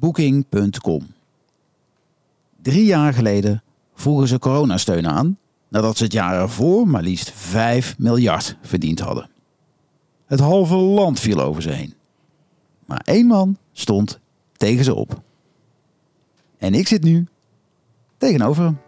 [0.00, 1.06] Booking.com.
[2.62, 3.62] Drie jaar geleden
[3.94, 5.38] vroegen ze coronasteun aan
[5.68, 9.30] nadat ze het jaar ervoor maar liefst 5 miljard verdiend hadden.
[10.26, 11.94] Het halve land viel over ze heen.
[12.86, 14.18] Maar één man stond
[14.56, 15.22] tegen ze op.
[16.58, 17.26] En ik zit nu
[18.18, 18.78] tegenover hem.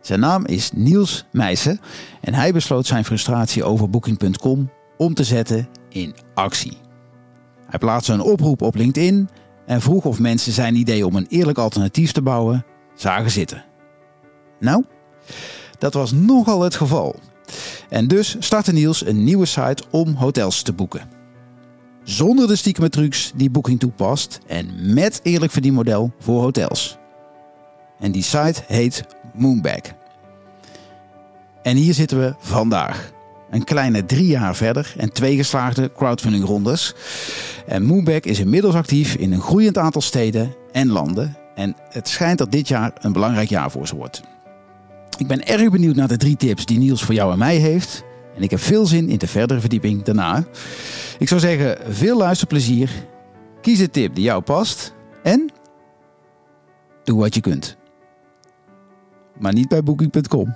[0.00, 1.80] Zijn naam is Niels Meijsen
[2.20, 6.76] en hij besloot zijn frustratie over Booking.com om te zetten in actie.
[7.66, 9.28] Hij plaatste een oproep op LinkedIn
[9.70, 13.64] en vroeg of mensen zijn idee om een eerlijk alternatief te bouwen zagen zitten.
[14.60, 14.84] Nou,
[15.78, 17.16] dat was nogal het geval.
[17.88, 21.08] En dus startte Niels een nieuwe site om hotels te boeken.
[22.02, 26.98] Zonder de stiekeme trucs die Booking toepast en met eerlijk verdienmodel voor hotels.
[27.98, 29.80] En die site heet Moonbag.
[31.62, 33.12] En hier zitten we vandaag.
[33.50, 36.94] Een kleine drie jaar verder en twee geslaagde crowdfunding rondes.
[37.66, 41.36] En Moonbag is inmiddels actief in een groeiend aantal steden en landen.
[41.54, 44.22] En het schijnt dat dit jaar een belangrijk jaar voor ze wordt.
[45.18, 48.04] Ik ben erg benieuwd naar de drie tips die Niels voor jou en mij heeft.
[48.36, 50.44] En ik heb veel zin in de verdere verdieping daarna.
[51.18, 52.90] Ik zou zeggen, veel luisterplezier.
[53.60, 54.94] Kies een tip die jou past.
[55.22, 55.50] En
[57.04, 57.76] doe wat je kunt.
[59.38, 60.54] Maar niet bij booking.com.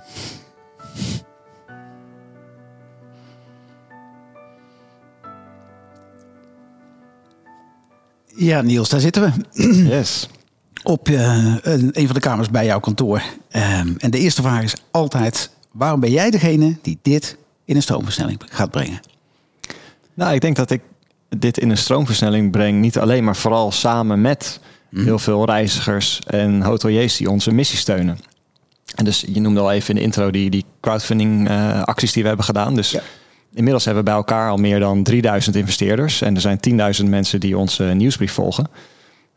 [8.35, 9.31] Ja, Niels, daar zitten we.
[9.89, 10.29] Yes.
[10.83, 13.21] Op uh, een van de kamers bij jouw kantoor.
[13.51, 17.81] Um, en de eerste vraag is altijd: waarom ben jij degene die dit in een
[17.81, 18.99] stroomversnelling gaat brengen?
[20.13, 20.81] Nou, ik denk dat ik
[21.37, 25.03] dit in een stroomversnelling breng, niet alleen, maar vooral samen met mm.
[25.03, 28.19] heel veel reizigers en hoteliers die onze missie steunen.
[28.95, 32.21] En dus je noemde al even in de intro die, die crowdfunding uh, acties die
[32.21, 32.75] we hebben gedaan.
[32.75, 33.01] Dus ja.
[33.55, 36.21] Inmiddels hebben we bij elkaar al meer dan 3000 investeerders.
[36.21, 36.59] En er zijn
[37.01, 38.67] 10.000 mensen die onze nieuwsbrief volgen.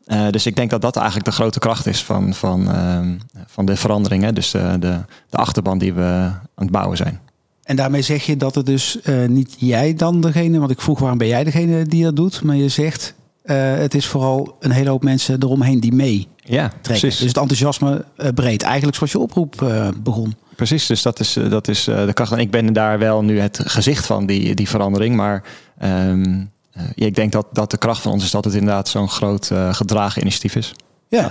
[0.06, 3.00] Uh, dus ik denk dat dat eigenlijk de grote kracht is van, van, uh,
[3.46, 4.34] van de veranderingen.
[4.34, 7.20] Dus de, de, de, achterban die we aan het bouwen zijn.
[7.62, 10.98] En daarmee zeg je dat het dus uh, niet jij dan degene, want ik vroeg
[10.98, 14.90] waarom ben jij degene die dat doet, maar je zegt het is vooral een hele
[14.90, 17.18] hoop mensen eromheen die mee ja, precies.
[17.18, 18.04] Dus het enthousiasme
[18.34, 19.54] breed, eigenlijk zoals je oproep
[20.02, 20.34] begon.
[20.58, 22.32] Precies, dus dat is, dat is de kracht.
[22.32, 25.42] En ik ben daar wel nu het gezicht van die, die verandering, maar
[25.82, 29.08] um, uh, ik denk dat, dat de kracht van ons is dat het inderdaad zo'n
[29.08, 30.74] groot uh, gedragen initiatief is.
[31.08, 31.24] Ja,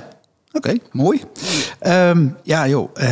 [0.48, 1.22] oké, okay, mooi.
[1.88, 2.90] Um, ja, joh.
[2.96, 3.10] Uh,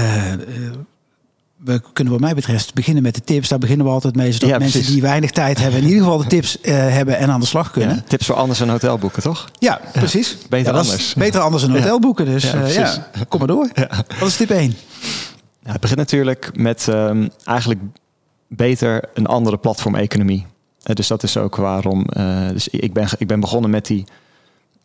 [1.55, 3.47] we kunnen wat mij betreft beginnen met de tips.
[3.47, 4.31] Daar beginnen we altijd mee.
[4.31, 5.79] Zodat ja, mensen die weinig tijd hebben...
[5.79, 7.95] in ieder geval de tips hebben en aan de slag kunnen.
[7.95, 9.49] Ja, tips voor anders een hotel boeken, toch?
[9.59, 10.37] Ja, precies.
[10.49, 11.13] Beter anders.
[11.13, 12.25] Beter anders een hotel boeken.
[12.25, 13.69] Dus ja, kom maar door.
[14.19, 14.75] Wat is tip 1?
[15.71, 17.81] Het begint natuurlijk met um, eigenlijk
[18.47, 20.45] beter een andere platformeconomie.
[20.85, 22.05] Uh, dus dat is ook waarom.
[22.17, 24.05] Uh, dus ik ben, ik ben begonnen met die.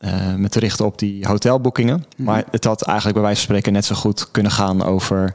[0.05, 1.97] Uh, met te richten op die hotelboekingen.
[1.97, 2.25] Mm -hmm.
[2.25, 5.35] Maar het had eigenlijk bij wijze van spreken net zo goed kunnen gaan over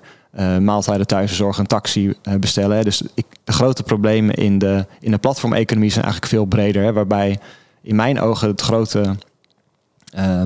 [0.59, 2.77] maaltijden, thuiszorg en taxi bestellen.
[2.77, 2.83] Hè.
[2.83, 6.83] Dus ik, de grote problemen in de, in de platformeconomie zijn eigenlijk veel breder.
[6.83, 7.39] Hè, waarbij
[7.81, 9.15] in mijn ogen het grote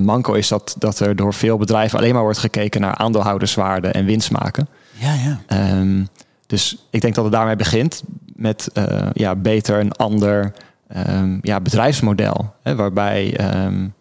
[0.00, 4.04] manco is dat, dat er door veel bedrijven alleen maar wordt gekeken naar aandeelhouderswaarde en
[4.04, 4.68] winst maken.
[5.00, 5.78] Ja, ja.
[5.78, 6.08] Um,
[6.46, 8.02] dus ik denk dat het daarmee begint
[8.36, 10.52] met uh, ja, beter een ander
[10.96, 12.54] um, ja, bedrijfsmodel.
[12.62, 13.94] Hè, waarbij um,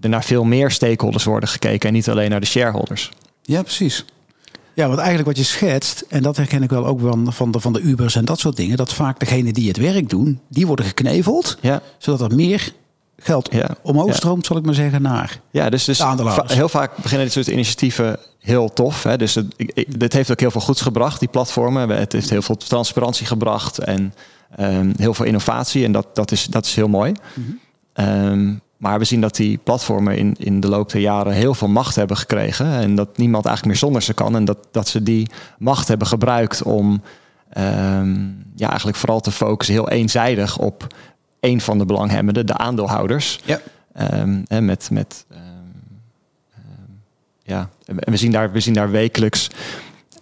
[0.00, 3.10] er naar veel meer stakeholders worden gekeken en niet alleen naar de shareholders.
[3.42, 4.04] Ja, precies.
[4.74, 7.60] Ja, want eigenlijk wat je schetst, en dat herken ik wel ook van, van, de,
[7.60, 10.66] van de Ubers en dat soort dingen, dat vaak degenen die het werk doen, die
[10.66, 11.82] worden gekneveld, ja.
[11.98, 12.72] zodat er meer
[13.22, 13.68] geld ja.
[13.82, 16.02] omhoog stroomt, zal ik maar zeggen, naar ja, dus, dus
[16.46, 19.02] heel vaak beginnen dit soort initiatieven heel tof.
[19.02, 19.16] Hè?
[19.16, 21.88] Dus het, ik, dit heeft ook heel veel goeds gebracht, die platformen.
[21.88, 24.14] Het heeft heel veel transparantie gebracht en
[24.60, 25.84] um, heel veel innovatie.
[25.84, 27.12] En dat, dat, is, dat is heel mooi.
[27.34, 27.60] Mm
[27.94, 28.06] -hmm.
[28.06, 31.68] um, maar we zien dat die platformen in, in de loop der jaren heel veel
[31.68, 32.66] macht hebben gekregen.
[32.66, 34.36] En dat niemand eigenlijk meer zonder ze kan.
[34.36, 37.02] En dat, dat ze die macht hebben gebruikt om
[37.58, 40.86] um, ja, eigenlijk vooral te focussen heel eenzijdig op
[41.40, 43.38] een van de belanghebbenden, de aandeelhouders.
[43.44, 43.60] Ja.
[44.12, 47.00] Um, en met, met um, um,
[47.42, 49.50] ja, en we zien daar, we zien daar wekelijks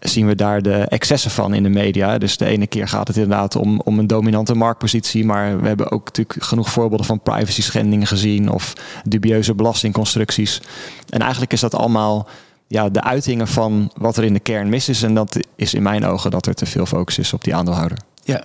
[0.00, 2.19] zien we daar de excessen van in de media.
[2.19, 5.25] Dus de ene keer gaat het inderdaad om, om een dominante marktpositie.
[5.25, 8.72] Maar we hebben ook natuurlijk genoeg voorbeelden van privacy schendingen gezien of
[9.04, 10.60] dubieuze belastingconstructies.
[11.08, 12.28] En eigenlijk is dat allemaal
[12.66, 15.02] ja, de uitingen van wat er in de kern mis is.
[15.02, 17.98] En dat is in mijn ogen dat er te veel focus is op die aandeelhouder.
[18.25, 18.44] Ja.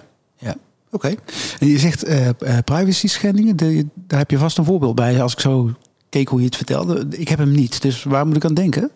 [0.94, 1.07] Oké.
[1.07, 1.18] Okay.
[1.60, 2.30] En je zegt uh,
[2.66, 5.72] privacy schendingen, de, daar heb je vast een voorbeeld bij als ik zo
[6.10, 7.06] keek hoe je het vertelde.
[7.10, 8.92] Ik heb hem niet, dus waar moet ik aan denken?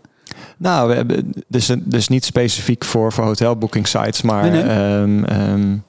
[0.57, 4.99] Nou, we hebben dus, dus niet specifiek voor, voor hotelbooking sites, maar nee, nee.
[4.99, 5.83] Um, um,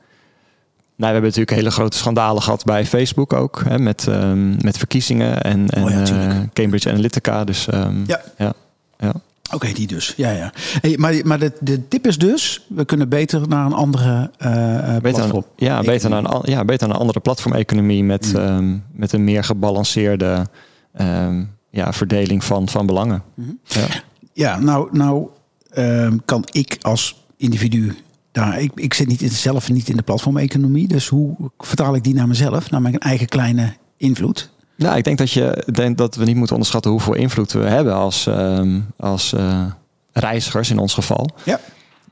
[0.97, 3.63] we hebben natuurlijk hele grote schandalen gehad bij Facebook ook.
[3.69, 6.37] Hè, met, ehm, met verkiezingen en, en Oh ja, eh.
[6.53, 7.45] Cambridge Analytica.
[7.45, 8.21] Dus ehm, Ja.
[8.39, 8.53] ja.
[8.99, 9.13] ja.
[9.53, 10.15] Oké, die dus.
[10.17, 10.53] Ja, ja.
[10.81, 15.01] Hey, maar maar de, de tip is dus, we kunnen beter naar een andere Beter
[15.01, 15.45] platform.
[15.57, 18.39] ja, beter naar een, ja, beter naar een andere platformeconomie met, Mm.
[18.41, 20.47] ehm, met een meer gebalanceerde
[20.95, 23.23] ehm, ja, verdeling van, van belangen.
[23.35, 23.51] Mhm.
[23.65, 23.87] Ja.
[24.33, 25.29] Ja, nou, nou
[25.71, 27.95] ehm, kan ik als individu
[28.33, 28.61] daar.
[28.61, 30.89] Ik, ik zit niet in, zelf niet in de platformeconomie.
[30.89, 34.51] Dus hoe vertaal ik die naar mezelf, naar mijn eigen kleine invloed?
[34.79, 37.95] Nou, ik denk dat, je, denk dat we niet moeten onderschatten hoeveel invloed we hebben
[37.95, 39.65] als, ehm, als eh,
[40.13, 41.29] reizigers in ons geval.
[41.45, 41.61] Ja.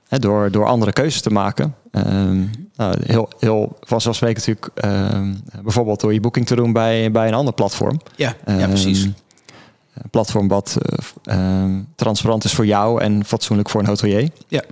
[0.09, 1.75] Hè, door, door andere keuzes te maken.
[1.91, 2.45] Ehm,
[2.77, 7.35] nou, heel, heel vanzelfsprekend natuurlijk ehm, bijvoorbeeld door je boeking te doen bij, bij een
[7.35, 8.01] ander platform.
[8.17, 9.05] Ja, ja precies.
[9.05, 10.77] Een platform wat
[11.23, 11.65] eh,
[11.95, 14.31] transparant is voor jou en fatsoenlijk voor een hotelier.
[14.49, 14.63] Ja.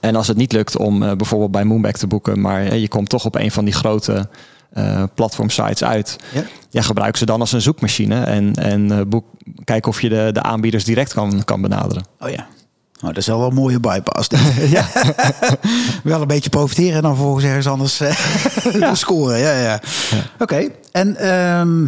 [0.00, 3.08] En als het niet lukt om eh, bijvoorbeeld bij Moonback te boeken, maar je komt
[3.08, 4.28] toch op een van die grote
[4.72, 6.16] eh platformsites uit.
[6.32, 6.42] Ja.
[6.70, 9.24] Ja, gebruik ze dan als een zoekmachine en, en eh, boek,
[9.64, 12.04] kijk of je de, de aanbieders direct kan, kan benaderen.
[12.18, 12.46] Oh ja.
[13.00, 14.28] Nou, dat is wel een mooie bypass.
[14.28, 14.40] dit.
[16.02, 19.38] wel een beetje profiteren en dan volgens ergens anders eh, scoren.
[19.38, 19.80] Ja, ja.
[20.38, 20.68] Oké.
[20.92, 21.84] En ehm,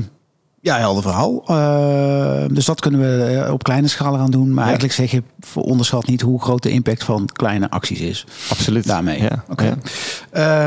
[0.60, 1.42] ja, helder verhaal.
[1.46, 4.48] Eh, dus dat kunnen we op kleine schaal gaan doen.
[4.48, 4.62] Maar Ja.
[4.64, 5.22] eigenlijk zeg je,
[5.54, 8.26] onderschat niet hoe groot de impact van kleine acties is.
[8.50, 8.86] Absoluut.
[8.86, 9.22] Daarmee.
[9.22, 9.64] Ja, Oké.
[9.64, 9.76] ja.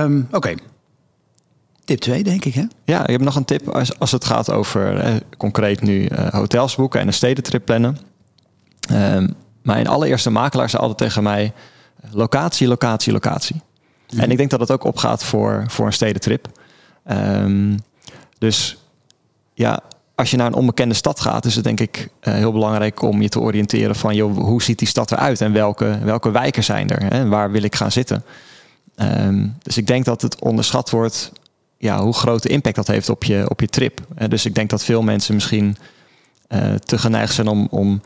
[0.04, 0.54] Ehm, Oké.
[1.86, 2.64] Tip 2, denk ik, hè?
[2.86, 6.28] Ja, ik heb nog een tip als, als het gaat over eh, concreet nu eh,
[6.34, 7.98] hotels boeken en een stedentrip plannen.
[8.90, 9.28] Ehm,
[9.62, 11.54] mijn allereerste makelaar zei altijd tegen mij:
[12.12, 13.62] locatie, locatie, locatie.
[14.18, 16.48] En ik denk dat het ook opgaat voor, voor een stedentrip.
[17.04, 17.78] Ehm,
[18.38, 18.78] dus
[19.54, 19.80] ja,
[20.16, 23.22] als je naar een onbekende stad gaat, is het denk ik eh, heel belangrijk om
[23.22, 26.90] je te oriënteren van joh, hoe ziet die stad eruit en welke, welke wijken zijn
[26.90, 28.24] er hè, en waar wil ik gaan zitten.
[28.96, 31.32] Ehm, dus ik denk dat het onderschat wordt
[31.86, 34.02] ja, hoe groot de impact dat heeft op je, op je trip.
[34.16, 35.78] Eh, dus ik denk dat veel mensen misschien
[36.48, 38.02] eh, te geneigd zijn om, om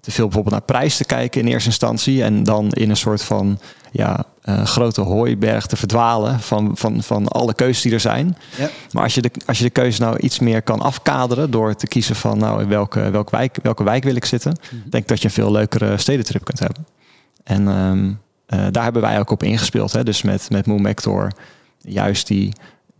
[0.00, 2.22] te veel bijvoorbeeld naar prijs te kijken in eerste instantie.
[2.22, 3.58] En dan in een soort van
[3.92, 8.36] ja, eh, grote hooiberg te verdwalen van, van, van alle keuzes die er zijn.
[8.56, 8.68] Ja.
[8.92, 11.86] Maar als je, de, als je de keuze nou iets meer kan afkaderen door te
[11.86, 15.18] kiezen van nou, in welke, welke, wijk, welke wijk wil ik zitten, denk ik dat
[15.18, 16.86] je een veel leukere stedentrip kunt hebben.
[17.44, 18.12] En ehm,
[18.46, 19.92] eh, daar hebben wij ook op ingespeeld.
[19.92, 20.04] Hè?
[20.04, 21.32] Dus met, met door
[21.78, 22.52] juist die,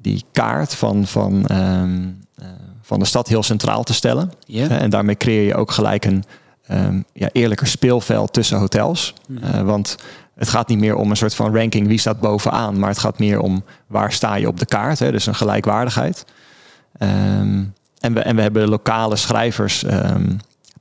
[0.06, 2.48] die kaart van, van, ehm, eh,
[2.82, 4.30] van de stad heel centraal te stellen.
[4.68, 6.24] En daarmee creëer je ook gelijk een
[6.66, 9.14] ehm, ja, eerlijker speelveld tussen hotels.
[9.40, 9.96] Eh, want
[10.34, 13.18] het gaat niet meer om een soort van ranking wie staat bovenaan, maar het gaat
[13.18, 14.98] meer om waar sta je op de kaart.
[14.98, 16.24] Hè, dus een gelijkwaardigheid.
[16.98, 17.64] Ehm,
[17.98, 19.84] en, we, en we hebben lokale schrijvers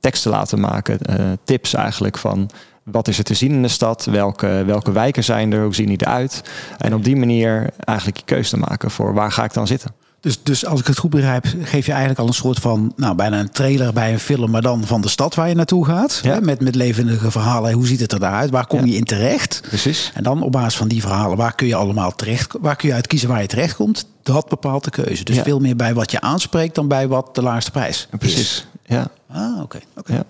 [0.00, 2.50] teksten laten maken, eh, tips eigenlijk van
[2.90, 5.86] wat is er te zien in de stad, welke, welke wijken zijn er, hoe zien
[5.88, 6.42] die eruit.
[6.78, 9.90] En op die manier eigenlijk je keuze te maken voor waar ga ik dan zitten.
[10.20, 13.14] Dus, dus als ik het goed begrijp, geef je eigenlijk al een soort van, nou
[13.14, 16.20] bijna een trailer bij een film, maar dan van de stad waar je naartoe gaat.
[16.22, 16.32] Ja.
[16.32, 17.72] Hè, met, met levendige verhalen.
[17.72, 18.50] Hoe ziet het er daaruit?
[18.50, 18.84] Waar kom Ja.
[18.86, 19.60] je in terecht?
[19.68, 20.10] Precies.
[20.14, 22.94] En dan op basis van die verhalen, waar kun je allemaal terecht, waar kun je
[22.94, 24.06] uit kiezen waar je terecht komt?
[24.22, 25.24] Dat bepaalt de keuze.
[25.24, 25.42] Dus Ja.
[25.42, 28.18] veel meer bij wat je aanspreekt dan bij wat de laagste prijs is.
[28.18, 28.66] Precies.
[28.86, 29.06] Ja.
[29.32, 29.78] Ah, oké.
[29.96, 30.24] oké.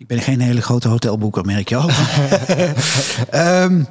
[0.00, 1.90] Ik ben geen hele grote hotelboeker, merk je al.
[3.30, 3.82] Ehm,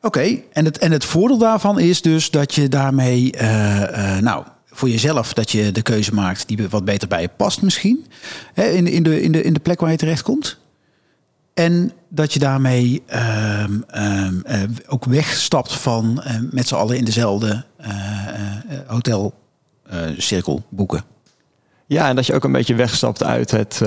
[0.00, 4.44] Oké, en, het, en het voordeel daarvan is dus dat je daarmee, eh, eh, nou,
[4.66, 8.06] voor jezelf dat je de keuze maakt die wat beter bij je past misschien.
[8.54, 10.58] Hè, in, in, de, in, de, in de plek waar je terecht komt.
[11.54, 17.64] En dat je daarmee ehm, ehm, eh, ook wegstapt van met z'n allen in dezelfde
[18.86, 21.04] hotelcirkel boeken.
[21.86, 23.80] Ja, en dat je ook een beetje wegstapt uit het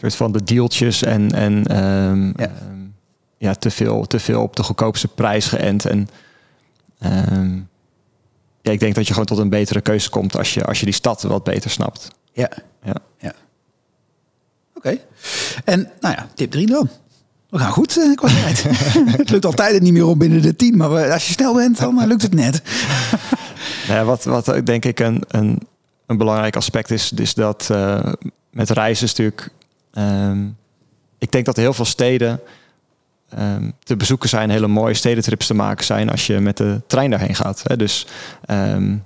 [0.00, 2.32] soort van de deeltjes en, en ehm, Ja.
[2.36, 2.50] ja.
[3.38, 5.84] ja, te, veel, te veel op de goedkoopste prijs geënt.
[5.84, 6.08] En
[6.98, 7.56] ehm,
[8.62, 10.84] ja, ik denk dat je gewoon tot een betere keuze komt als je, als je
[10.84, 12.08] die stad wat beter snapt.
[12.32, 12.50] Ja.
[12.82, 12.94] Ja.
[13.18, 13.32] ja.
[14.74, 14.98] Oké.
[15.64, 16.88] En nou ja, tip 3 dan.
[17.50, 18.62] We gaan goed eh, qua tijd.
[19.18, 21.78] het lukt altijd niet meer om binnen de 10, maar we- als je snel bent,
[21.78, 22.62] dan eh, lukt het net.
[23.88, 25.58] Ja, wat, wat ook denk ik een, een,
[26.06, 28.12] een belangrijk aspect is, is dat eh,
[28.50, 29.50] met reizen is natuurlijk.
[29.98, 30.46] Ehm,
[31.18, 32.40] ik denk dat heel veel steden
[33.28, 37.10] ehm, te bezoeken zijn, hele mooie stedentrips te maken zijn als je met de trein
[37.10, 37.62] daarheen gaat.
[37.64, 37.76] Hè.
[37.76, 38.06] Dus
[38.44, 38.96] ehm,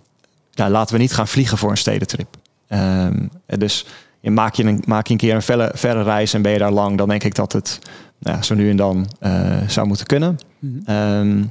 [0.55, 2.37] laten we niet gaan vliegen voor een stedentrip.
[2.67, 3.87] En dus
[4.21, 6.59] je maak, je een, maak je een keer een verre, verre reis en ben je
[6.59, 7.79] daar lang, dan denk ik dat het
[8.19, 10.39] nou, ja, zo nu en dan eh, zou moeten kunnen.
[10.85, 11.45] Ehm,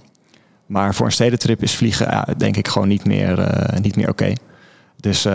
[0.66, 4.10] maar voor een stedentrip is vliegen ja, denk ik gewoon niet meer, eh, niet meer
[4.10, 4.34] oké.
[5.00, 5.28] Dus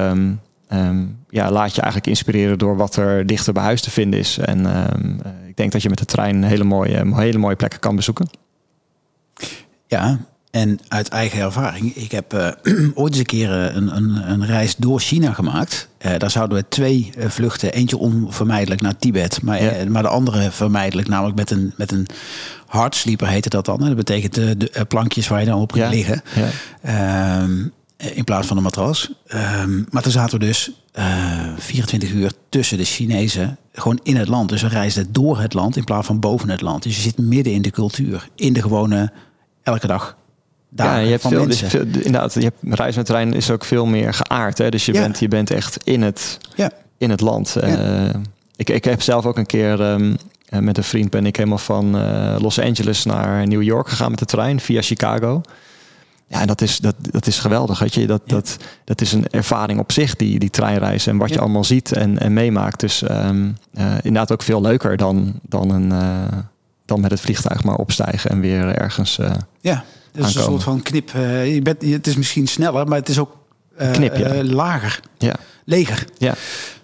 [0.69, 4.39] ehm, ja, laat je eigenlijk inspireren door wat er dichter bij huis te vinden is.
[4.39, 7.81] En ehm, eh, ik denk dat je met de trein hele mooie, hele mooie plekken
[7.81, 8.29] kan bezoeken.
[9.87, 10.19] Ja,
[10.51, 12.49] En uit eigen ervaring, ik heb uh,
[12.95, 15.89] ooit eens een keer een, een, een, reis door China gemaakt.
[16.07, 19.91] Uh, daar zouden we twee uh, vluchten, eentje onvermijdelijk naar Tibet, maar, ja.
[19.91, 22.07] maar de andere vermijdelijk, namelijk met een, met een
[22.67, 23.79] hardsleeper heette dat dan.
[23.79, 25.91] Dat betekent de, de plankjes waar je dan op kunt ja.
[25.91, 26.23] liggen.
[26.83, 27.43] Ja.
[27.43, 29.13] Um, in plaats van een matras.
[29.35, 30.71] Um, maar toen zaten we dus
[31.57, 34.49] 24 uur tussen de Chinezen, gewoon in het land.
[34.49, 36.83] Dus we reisden door het land in plaats van boven het land.
[36.83, 39.13] Dus je zit midden in de cultuur, in de gewone,
[39.63, 40.17] elke dag
[40.85, 43.87] ja, je hebt veel, dus veel, inderdaad, je hebt reizen met trein is ook veel
[43.87, 44.59] meer geaard.
[44.59, 44.69] Hè?
[44.69, 46.71] Dus je, bent, je bent echt in het, ja.
[46.99, 47.57] in het land.
[47.61, 48.05] Ja.
[48.05, 48.15] Uh,
[48.57, 50.17] ik, ik heb zelf ook een keer um,
[50.49, 54.19] met een vriend ben ik helemaal van uh, Los Angeles naar New York gegaan met
[54.19, 55.41] de trein via Chicago.
[56.29, 57.79] Ja, en dat is, dat, dat is geweldig.
[57.79, 58.07] Weet je?
[58.07, 61.07] Dat, dat, dat is een ervaring op zich, die, die treinreis.
[61.07, 62.81] En wat je allemaal ziet en, en meemaakt.
[62.81, 65.93] Dus um, uh, inderdaad ook veel leuker dan, dan, een,
[66.85, 69.19] dan met het vliegtuig maar opstijgen en weer ergens.
[69.61, 69.85] ja.
[70.13, 71.11] Het is een soort van knip.
[71.45, 73.37] Je bent, het is misschien sneller, maar het is ook
[73.93, 74.35] knip, ja.
[74.35, 75.01] uh, lager.
[75.19, 75.35] Ja.
[75.65, 76.05] Leger.
[76.19, 76.35] Ja.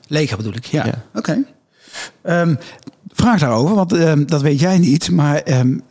[0.06, 0.84] Leger bedoel ik, ja.
[0.84, 1.04] ja.
[1.14, 1.18] Oké.
[1.18, 1.44] Okay.
[2.22, 2.58] Um,
[3.08, 5.10] vraag daarover, want um, dat weet jij niet.
[5.10, 5.82] Maar um,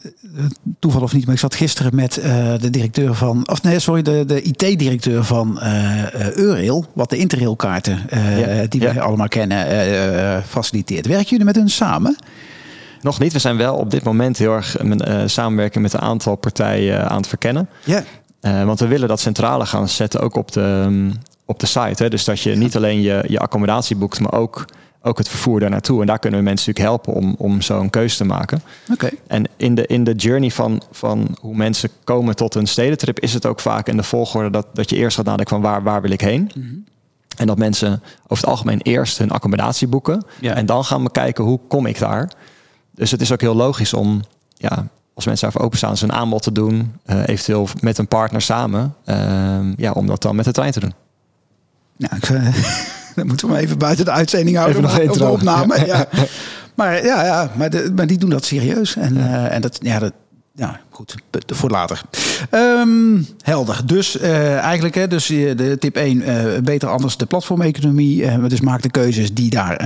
[0.79, 2.13] toeval of niet, maar ik zat gisteren met
[2.60, 3.50] de directeur van...
[3.50, 5.60] Of nee, sorry, de, de IT-directeur van
[6.36, 6.86] Eurail.
[6.93, 8.65] Wat de Interrail-kaarten, ja.
[8.70, 11.08] die we allemaal kennen, faciliteert.
[11.08, 12.15] Werken jullie met hun samen?
[13.01, 13.34] Nog niet.
[13.34, 17.17] We zijn wel op dit moment heel erg uh, samenwerken met een aantal partijen aan
[17.17, 17.70] het verkennen.
[17.84, 18.03] Ja.
[18.41, 21.10] Uh, want we willen dat centrale gaan zetten ook op de,
[21.46, 22.03] op de site.
[22.03, 22.10] Hè?
[22.10, 24.65] Dus dat je niet alleen je, je accommodatie boekt, maar ook,
[25.01, 26.01] ook het vervoer daar naartoe.
[26.01, 28.62] En daar kunnen we mensen natuurlijk helpen om, om zo'n keuze te maken.
[28.91, 29.10] Oké.
[29.27, 33.34] En in de, in de journey van, van hoe mensen komen tot een stedentrip, is
[33.34, 36.01] het ook vaak in de volgorde dat, dat je eerst gaat nadenken van waar, waar
[36.01, 36.51] wil ik heen.
[36.55, 36.84] Mm -hmm.
[37.38, 37.91] En dat mensen
[38.24, 40.25] over het algemeen eerst hun accommodatie boeken.
[40.39, 40.55] Ja.
[40.55, 42.31] En dan gaan we kijken hoe kom ik daar.
[42.96, 44.22] Dus het is ook heel logisch om,
[44.53, 48.96] ja, als mensen daarvoor openstaan, een aanbod te doen, uh, eventueel met een partner samen,
[49.05, 49.15] uh,
[49.75, 50.93] ja, om dat dan met de trein te doen.
[51.98, 52.29] Nou, ik,
[53.15, 55.86] dan moeten we maar even buiten de uitzending houden, even nog opname.
[55.86, 55.86] Ja.
[56.12, 56.25] ja.
[56.75, 58.96] Maar ja, ja maar, de, maar die doen dat serieus.
[58.96, 59.48] En, ja.
[59.48, 60.13] en dat, ja, dat,
[60.55, 61.15] ja, goed,
[61.48, 62.01] voor later.
[62.51, 63.81] Um, helder.
[63.86, 68.24] Dus uh, eigenlijk, hè, dus de tip 1, uh, beter anders de platformeconomie.
[68.24, 69.86] Uh, dus maak de keuzes die daar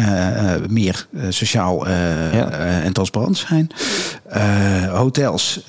[0.69, 2.50] meer sociaal ja.
[2.50, 3.69] en transparant zijn.
[4.91, 5.62] hotels,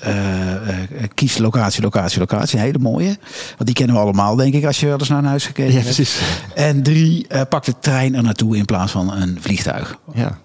[1.13, 2.57] kies locatie, locatie, locatie.
[2.57, 3.17] Een hele mooie.
[3.49, 5.73] Want die kennen we allemaal, denk ik, als je wel eens naar een huis gekeken
[5.73, 6.19] ja, precies.
[6.19, 6.53] hebt.
[6.53, 9.97] En drie, pak de trein er naartoe in plaats van een vliegtuig.
[10.13, 10.37] Ja.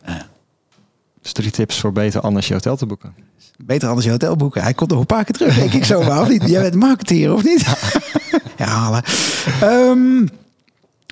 [1.23, 3.14] Dus drie tips voor beter anders je hotel te boeken.
[3.57, 4.62] Beter anders je hotel boeken.
[4.62, 6.02] Hij komt nog een paar keer terug, denk ik zo.
[6.02, 6.49] Maar of niet?
[6.49, 7.67] Jij bent marketeer, of niet?
[8.57, 9.02] Herhalen.
[9.62, 10.29] Um,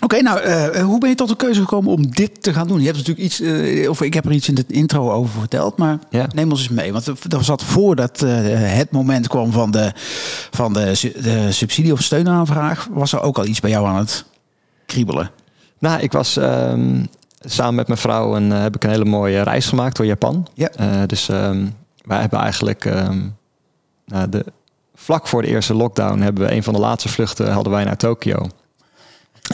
[0.02, 2.68] Oké, okay, nou, uh, hoe ben je tot de keuze gekomen om dit te gaan
[2.68, 2.78] doen?
[2.78, 5.76] Je hebt natuurlijk iets, uh, of ik heb er iets in de intro over verteld,
[5.76, 6.26] maar ja.
[6.34, 6.92] neem ons eens mee.
[6.92, 9.92] Want er zat voordat uh, het moment kwam van de,
[10.50, 14.24] van de, de subsidie- of steunaanvraag, was er ook al iets bij jou aan het
[14.86, 15.30] kriebelen?
[15.78, 17.08] Nou, ik was um,
[17.40, 20.46] samen met mijn vrouw en heb ik een hele mooie reis gemaakt door Japan.
[20.54, 21.06] Ja.
[21.06, 23.36] dus um, wij hebben eigenlijk um,
[24.04, 24.44] nou, de,
[24.94, 27.96] vlak voor de eerste lockdown hebben we een van de laatste vluchten hadden wij naar
[27.96, 28.46] Tokio.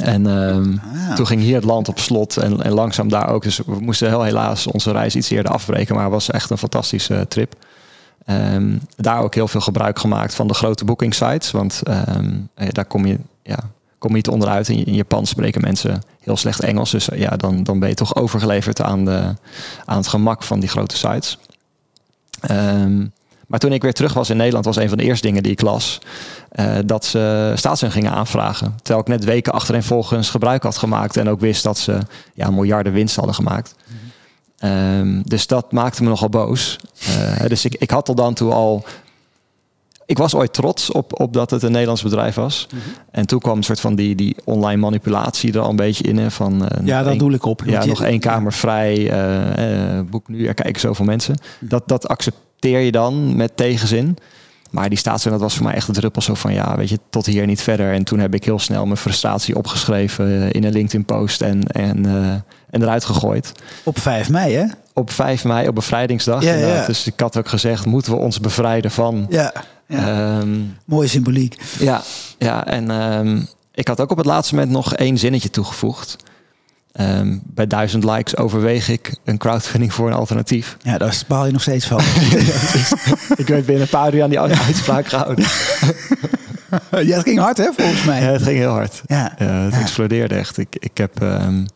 [0.01, 1.15] En um, ah.
[1.15, 3.43] toen ging hier het land op slot en, en, langzaam daar ook.
[3.43, 6.59] Dus we moesten heel helaas onze reis iets eerder afbreken, maar het was echt een
[6.59, 7.55] fantastische uh, trip.
[8.27, 11.83] Um, daar ook heel veel gebruik gemaakt van de grote booking sites, want
[12.55, 13.59] daar kom je, ja,
[13.99, 14.69] kom je niet onderuit.
[14.69, 18.17] In, in Japan spreken mensen heel slecht Engels, dus ja, dan, dan ben je toch
[18.17, 19.35] overgeleverd aan, de,
[19.85, 21.39] aan het gemak van die grote sites.
[22.51, 23.13] Um,
[23.47, 25.53] maar toen ik weer terug was in Nederland, was een van de eerste dingen die
[25.53, 25.99] ik las.
[26.61, 28.75] Uh, dat ze staatssteun gingen aanvragen.
[28.77, 31.17] Terwijl ik net weken achtereenvolgens gebruik had gemaakt.
[31.17, 31.99] En ook wist dat ze
[32.35, 33.75] ja, miljarden winst hadden gemaakt.
[33.87, 33.97] Mm
[34.59, 34.71] -hmm.
[34.71, 36.79] um, dus dat maakte me nogal boos.
[37.09, 38.85] Uh, dus ik, ik had tot dan toe al.
[40.07, 42.67] Ik was ooit trots op, op dat het een Nederlands bedrijf was.
[42.73, 42.93] Mm -hmm.
[43.11, 46.19] En toen kwam een soort van die, die online manipulatie er al een beetje in.
[46.19, 47.63] Hè, van, uh, ja, dat een, doe ik op.
[47.65, 49.13] Ja, nog één kamer vrij.
[50.11, 51.39] boek nu, er kijken zoveel mensen.
[51.59, 51.69] -hmm.
[51.69, 54.17] Dat, dat accepteer je dan met tegenzin.
[54.71, 56.99] Maar die staatssteun, dat was voor mij echt een druppel zo van, ja, weet je,
[57.11, 57.93] tot hier niet verder.
[57.93, 62.33] En toen heb ik heel snel mijn frustratie opgeschreven in een LinkedIn-post en, en, uh,
[62.71, 63.53] en eruit gegooid.
[63.85, 64.65] Op 5 mei, hè?
[64.93, 66.43] Op 5 mei, op bevrijdingsdag.
[66.43, 66.87] Ja, ja.
[66.87, 69.27] Dus ik had ook gezegd, moeten we ons bevrijden van...
[69.29, 69.53] Ja,
[69.87, 70.39] ja.
[70.39, 71.57] Um, mooie symboliek.
[71.79, 72.03] Ja,
[72.39, 76.17] ja en um, ik had ook op het laatste moment nog één zinnetje toegevoegd.
[77.01, 80.77] Um, bij duizend likes overweeg ik een crowdfunding voor een alternatief.
[80.83, 82.01] Ja, daar baal je nog steeds van.
[83.43, 85.45] ik werd binnen een paar uur aan die uitspraak gehouden.
[86.91, 88.23] ja, het ging hard hè, volgens mij.
[88.23, 89.03] Ja, het ging heel hard.
[89.07, 89.33] Ja.
[89.37, 89.81] het Ja.
[89.81, 90.59] explodeerde echt.
[90.59, 91.67] Ik, ik heb, um,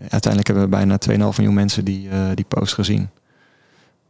[0.00, 3.08] uiteindelijk hebben we bijna 2,5 miljoen mensen die, uh, die post gezien.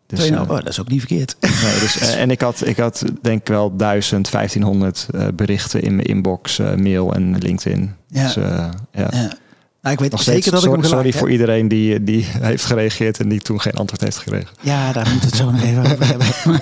[0.06, 1.37] Dus, eh, oh, dat is ook niet verkeerd.
[1.40, 5.83] nee, dus, eh, en ik had, ik had denk ik wel 1000, 1500 eh, berichten
[5.83, 7.95] in mijn inbox, eh, mail en LinkedIn.
[8.09, 8.23] Ja.
[8.23, 9.09] Dus, eh, ja.
[9.11, 9.33] Ja.
[9.87, 11.19] Nou, ik weet Nog zeker steeds, dat ik sorry, hem sorry heb.
[11.19, 14.49] voor iedereen die, die heeft gereageerd en die toen geen antwoord heeft gekregen.
[14.61, 16.26] Ja, daar moeten we het zo nog even over hebben.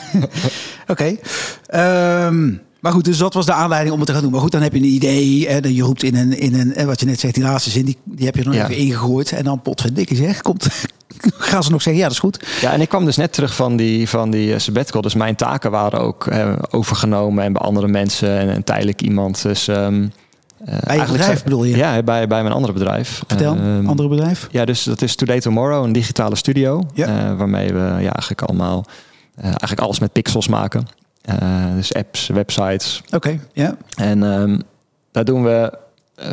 [0.93, 1.17] Oké.
[1.67, 4.33] Ehm, maar goed, dus dat was de aanleiding om het te gaan doen.
[4.33, 5.49] Maar goed, dan heb je een idee.
[5.49, 7.85] En je roept in een, in een, en wat je net zegt, die laatste zin,
[7.85, 8.63] die, die heb je nog Ja.
[8.69, 9.33] even ingegooid.
[9.33, 10.67] En dan potverdikkie zeg, komt,
[11.39, 12.47] gaan ze nog zeggen, ja, dat is goed.
[12.61, 15.01] Ja, en ik kwam dus net terug van die, van die eh, sabbatical.
[15.03, 19.43] Dus mijn taken waren ook eh, overgenomen en bij andere mensen en, en tijdelijk iemand.
[19.43, 20.07] Dus, ehm
[20.65, 21.77] eh, eigenlijk bedrijf zo- bedoel je?
[21.77, 23.23] Ja, bij, bij mijn andere bedrijf.
[23.27, 24.49] Vertel, Ehm, andere bedrijf.
[24.51, 26.83] Ja, dus dat is Today Tomorrow, een digitale studio.
[26.95, 27.07] Ja.
[27.31, 28.85] eh, waarmee we ja, eigenlijk allemaal
[29.35, 30.87] eh, eigenlijk alles met pixels maken.
[31.77, 33.03] Dus apps, websites.
[33.15, 33.77] Oké, ja.
[33.97, 34.59] En ehm,
[35.13, 35.79] daar doen we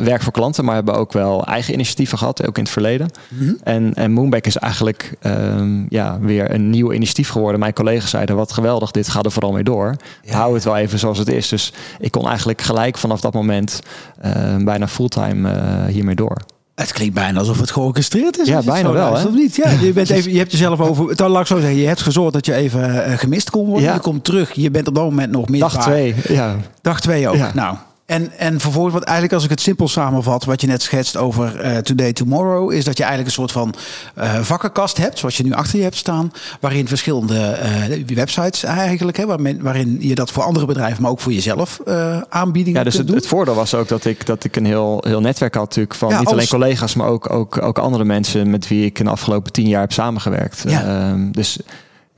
[0.00, 3.08] werk voor klanten, maar hebben ook wel eigen initiatieven gehad, ook in het verleden.
[3.28, 3.52] Mhm.
[3.62, 7.60] En, en Moonback is eigenlijk ehm, ja, weer een nieuw initiatief geworden.
[7.60, 9.96] Mijn collega's zeiden, wat geweldig, dit gaat er vooral mee door.
[10.22, 10.36] Ja.
[10.36, 11.48] Hou het wel even zoals het is.
[11.48, 13.80] Dus ik kon eigenlijk gelijk vanaf dat moment
[14.20, 16.36] eh, bijna fulltime eh, hiermee door.
[16.74, 18.48] Het klinkt bijna alsof het georchestreerd is.
[18.48, 19.34] Ja, bijna wel, luistert?
[19.34, 19.56] Of niet?
[19.56, 21.16] Ja, je, bent even, je hebt jezelf over...
[21.16, 23.84] Dan laat ik zo zeggen, je hebt gezorgd dat je even eh, gemist kon worden.
[23.84, 23.94] Ja.
[23.94, 25.70] Je komt terug, je bent op dat moment nog misbaar.
[25.70, 26.56] Dag twee, ja.
[26.80, 27.36] Dag twee ook.
[27.36, 27.50] Ja.
[27.54, 31.16] Nou, en, en vervolgens, wat eigenlijk als ik het simpel samenvat, wat je net schetst
[31.16, 33.74] over eh, Today Tomorrow, is dat je eigenlijk een soort van
[34.14, 39.16] eh, vakkenkast hebt, zoals je nu achter je hebt staan, waarin verschillende eh, websites eigenlijk,
[39.16, 41.80] hè, waarin, waarin je dat voor andere bedrijven, maar ook voor jezelf
[42.28, 45.54] aanbiedingen Ja, dus het, voordeel was ook dat ik, dat ik een heel, heel netwerk
[45.54, 48.68] had natuurlijk van Ja, niet alles- alleen collega's, maar ook, ook, ook andere mensen met
[48.68, 50.64] wie ik in de afgelopen tien jaar heb samengewerkt.
[50.68, 50.82] Ja.
[50.84, 51.58] Ehm, dus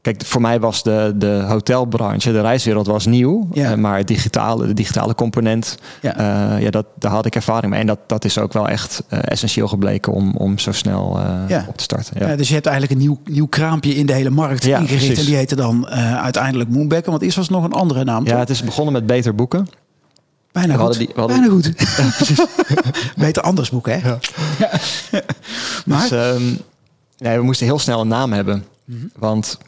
[0.05, 3.71] kijk, voor mij was de, de hotelbranche, de reiswereld was nieuw, Ja.
[3.71, 6.15] eh, maar het digitale, de digitale component, Ja.
[6.19, 6.57] ja.
[6.57, 7.81] ja, dat, daar had ik ervaring mee.
[7.81, 11.49] En dat, dat is ook wel echt eh, essentieel gebleken om, om zo snel eh,
[11.49, 11.65] Ja.
[11.69, 12.29] op te starten.
[12.29, 12.37] Ja.
[12.37, 15.05] Dus je hebt eigenlijk een nieuw, nieuw kraampje in de hele markt Ja, ingericht.
[15.05, 15.19] precies.
[15.19, 17.11] En die heette dan eh, uiteindelijk Moonbacker.
[17.11, 18.25] Want eerst was het nog een andere naam.
[18.25, 18.39] ja, toch?
[18.41, 19.67] het is begonnen met beter boeken.
[20.53, 20.99] Bijna goed.
[20.99, 21.73] die- hadden- Bijna goed.
[23.17, 23.97] Beter anders boek, hè?
[23.97, 24.19] Ja.
[25.87, 26.43] Maar, Dus, ehm,
[27.19, 28.65] nee, we moesten heel snel een naam hebben.
[28.85, 29.07] Mhm.
[29.19, 29.59] Want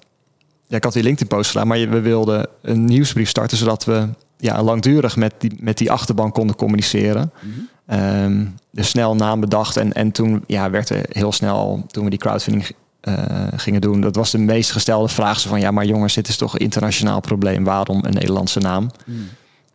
[0.67, 4.63] ja, ik had die LinkedIn-post gedaan, maar we wilden een nieuwsbrief starten zodat we ja,
[4.63, 7.33] langdurig met die, met die achterban konden communiceren.
[7.41, 7.51] Mhm.
[7.87, 9.77] Ehm, dus snel naam bedacht.
[9.77, 13.15] En, en toen ja, werd er heel snel, toen we die crowdfunding eh,
[13.57, 15.41] gingen doen, dat was de meest gestelde vraag.
[15.41, 17.65] Zo van ja, maar jongens, dit is toch een internationaal probleem.
[17.65, 18.91] Waarom een Nederlandse naam?
[19.07, 19.19] Mhm.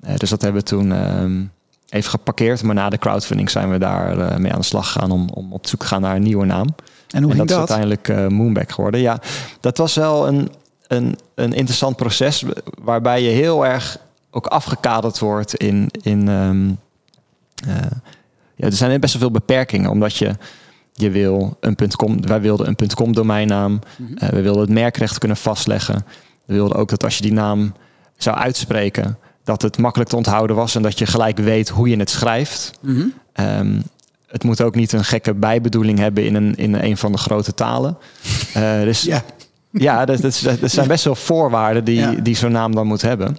[0.02, 1.44] Eh, dus dat hebben we toen ehm,
[1.90, 2.64] even geparkeerd.
[2.64, 5.54] Maar na de crowdfunding zijn we daar eh, mee aan de slag gegaan om, om
[5.54, 6.68] op zoek te gaan naar een nieuwe naam.
[7.10, 7.70] en hoe en ging dat is dat?
[7.70, 9.00] uiteindelijk Moonback geworden.
[9.00, 9.20] Ja,
[9.60, 10.50] dat was wel een,
[10.92, 12.44] een, een interessant proces
[12.84, 13.98] waarbij je heel erg
[14.30, 15.90] ook afgekaderd wordt in.
[16.02, 16.70] in ehm,
[17.68, 17.92] eh,
[18.56, 20.36] ja, er zijn best wel veel beperkingen, omdat je.
[20.94, 23.80] Je wil een .com, wij wilden een .com domeinnaam.
[23.98, 24.18] Mhm.
[24.18, 26.06] Eh, we wilden het merkrecht kunnen vastleggen.
[26.46, 27.74] We wilden ook dat als je die naam
[28.18, 31.98] zou uitspreken, dat het makkelijk te onthouden was en dat je gelijk weet hoe je
[31.98, 32.72] het schrijft.
[32.82, 33.06] Mhm.
[33.34, 33.80] Ehm,
[34.28, 37.54] het moet ook niet een gekke bijbedoeling hebben in een, in een van de grote
[37.54, 37.98] talen.
[38.54, 39.24] Eh, dus ja,
[39.72, 42.12] Ja, dat, dat, dat zijn best wel voorwaarden die, Ja.
[42.12, 43.38] die zo'n naam dan moet hebben.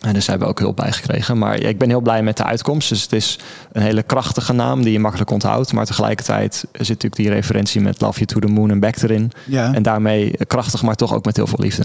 [0.00, 1.38] En dus hebben we ook hulp bij gekregen.
[1.38, 2.88] Maar ik ben heel blij met de uitkomst.
[2.88, 3.38] Dus het is
[3.72, 5.72] een hele krachtige naam die je makkelijk onthoudt.
[5.72, 9.30] Maar tegelijkertijd zit natuurlijk die referentie met Love You to the Moon en Back erin.
[9.46, 9.74] ja.
[9.74, 11.84] En daarmee krachtig, maar toch ook met heel veel liefde.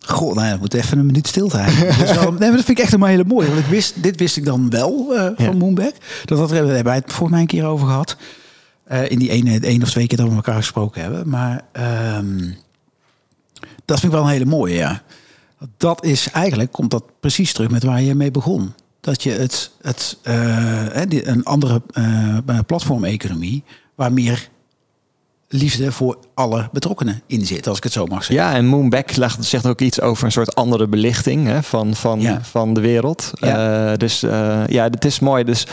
[0.00, 1.98] Goh, nou ja, dat moet even een minuut stilte eigenlijk.
[1.98, 3.46] Dus wel- nee, maar dat vind ik echt een hele mooie.
[3.48, 5.52] Want ik wist, dit wist ik dan wel eh, van Ja.
[5.52, 5.94] Moonback.
[6.24, 8.16] Dat, dat hebben wij het voor mij een keer over gehad.
[8.88, 11.28] Eh, in die ene, één of twee keer dat we elkaar gesproken hebben.
[11.28, 12.50] Maar ehm,
[13.84, 15.02] dat vind ik wel een hele mooie, ja.
[15.76, 18.72] Dat is eigenlijk, komt dat precies terug met waar je mee begon.
[19.00, 24.48] Dat je het, het eh, een andere eh platformeconomie, waar meer
[25.48, 28.46] liefde voor alle betrokkenen in zit, als ik het zo mag zeggen.
[28.46, 32.20] Ja, en Moonback legt- zegt ook iets over een soort andere belichting hè, van, van,
[32.20, 32.42] Ja.
[32.42, 33.30] van de wereld.
[33.34, 33.96] Ja.
[33.96, 34.20] Dus
[34.66, 35.44] ja, het is mooi.
[35.44, 35.66] Dus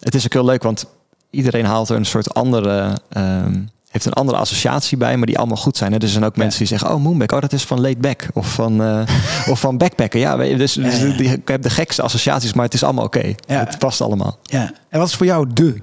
[0.00, 0.86] het is ook heel leuk, want
[1.30, 2.96] iedereen haalt er een soort andere.
[3.08, 3.60] ehm,
[3.90, 5.92] heeft een andere associatie bij, maar die allemaal goed zijn.
[5.92, 5.98] Hè?
[5.98, 6.42] Dus er zijn ook Ja.
[6.42, 8.28] mensen die zeggen: Oh, Moonback, oh, dat is van laid back.
[8.34, 9.02] Of van, eh,
[9.50, 10.20] of van backpacken.
[10.20, 11.16] Ja, dus, dus Ja, ja.
[11.16, 13.34] die- ik heb de gekste associaties, maar het is allemaal oké.
[13.46, 14.38] Het past allemaal.
[14.42, 14.72] Ja.
[14.88, 15.76] En wat is voor jou de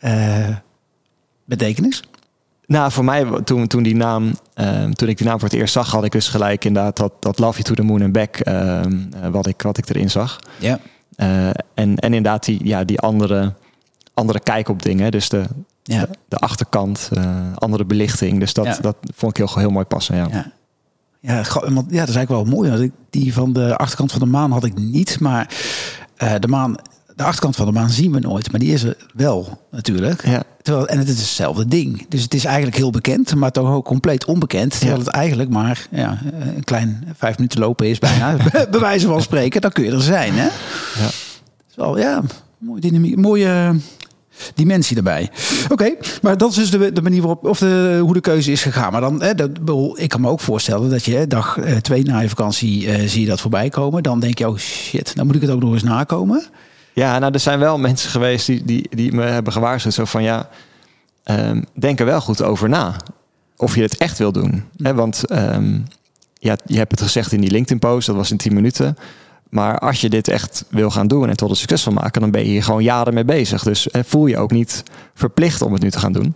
[0.00, 0.48] eh,
[1.44, 2.02] betekenis?
[2.66, 5.72] Nou, voor mij, toen, toen, die naam, ehm, toen ik die naam voor het eerst
[5.72, 8.36] zag, had ik dus gelijk inderdaad dat, dat Love You to the Moon and Back,
[8.36, 10.38] ehm, eh, wat, ik, wat ik erin zag.
[10.58, 10.78] Ja.
[11.16, 13.52] En, en inderdaad die, ja, die andere,
[14.20, 15.10] andere kijk op dingen.
[15.10, 15.44] Dus de,
[15.82, 16.00] Ja.
[16.00, 18.40] de, de achterkant, eh, andere belichting.
[18.40, 18.76] Dus dat, Ja.
[18.80, 20.16] dat vond ik heel, heel mooi passen.
[20.16, 20.28] Ja.
[20.30, 20.52] Ja.
[21.20, 22.90] Ja, want, ja, dat is eigenlijk wel mooi.
[23.10, 25.20] Die van de achterkant van de maan had ik niet.
[25.20, 25.54] Maar
[26.16, 26.74] eh, de maan,
[27.16, 30.26] de achterkant van de maan zien we nooit, maar die is er wel natuurlijk.
[30.26, 30.42] Ja.
[30.62, 32.06] Terwijl, en het is hetzelfde ding.
[32.08, 34.70] Dus het is eigenlijk heel bekend, maar toch ook compleet onbekend.
[34.70, 35.04] Terwijl Ja.
[35.04, 36.18] het eigenlijk maar ja,
[36.56, 38.36] een klein vijf minuten lopen is bijna.
[38.70, 40.32] bij wijze van spreken, dan kun je er zijn.
[40.34, 40.44] Hè?
[41.02, 41.06] Ja.
[41.68, 42.22] is wel, ja,
[42.58, 43.74] mooie, dynamiek, mooie
[44.54, 45.30] dimensie erbij.
[45.68, 48.62] Oké, maar dat is dus de, de manier waarop, of de, hoe de keuze is
[48.62, 48.92] gegaan.
[48.92, 49.50] Maar dan, hè, dat,
[49.94, 53.08] ik kan me ook voorstellen dat je hè, dag eh, twee na je vakantie eh,
[53.08, 54.02] zie je dat voorbij komen.
[54.02, 56.44] Dan denk je, oh shit, dan moet ik het ook nog eens nakomen.
[56.92, 59.94] Ja, nou, er zijn wel mensen geweest die, die, die me hebben gewaarschuwd.
[59.94, 60.48] Zo van ja,
[61.24, 62.96] ehm, denk er wel goed over na.
[63.56, 64.64] Of je het echt wil doen.
[64.76, 65.78] Hè, want ehm,
[66.38, 68.96] ja, je hebt het gezegd in die LinkedIn-post, dat was in 10 minuten.
[69.50, 72.30] Maar als je dit echt wil gaan doen en tot een succes van maken, dan
[72.30, 73.62] ben je hier gewoon jaren mee bezig.
[73.62, 74.82] Dus eh, voel je ook niet
[75.14, 76.34] verplicht om het nu te gaan doen.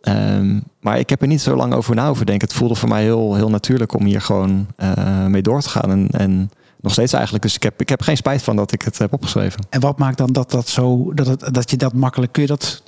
[0.00, 2.32] Ehm, maar ik heb er niet zo lang over na over.
[2.32, 5.90] Het voelde voor mij heel, heel natuurlijk om hier gewoon eh, mee door te gaan.
[5.90, 6.50] En, en
[6.80, 7.44] nog steeds eigenlijk.
[7.44, 9.66] Dus ik heb, ik heb geen spijt van dat ik het heb opgeschreven.
[9.70, 12.48] En wat maakt dan dat dat zo, dat, het, dat je dat makkelijk, kun je
[12.48, 12.82] dat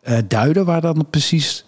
[0.00, 1.64] eh, duiden waar dan precies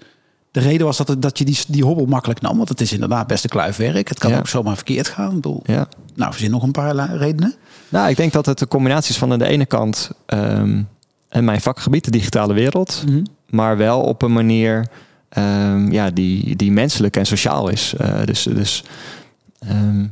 [0.52, 2.56] de reden was dat, het, dat je die, die hobbel makkelijk nam?
[2.56, 4.08] Want het is inderdaad best een kluifwerk.
[4.08, 4.38] Het kan Ja.
[4.38, 5.28] ook zomaar verkeerd gaan.
[5.28, 5.88] Ik bedoel, Ja.
[6.14, 7.54] nou, verzin nog een paar redenen.
[7.88, 10.82] Nou, ik denk dat het een combinatie is van aan de ene kant ehm,
[11.28, 13.04] en mijn vakgebied, de digitale wereld,
[13.50, 14.86] maar wel op een manier
[15.28, 17.94] ehm, ja, die, die menselijk en sociaal is.
[17.94, 18.84] Eh, dus dus
[19.58, 20.06] ehm,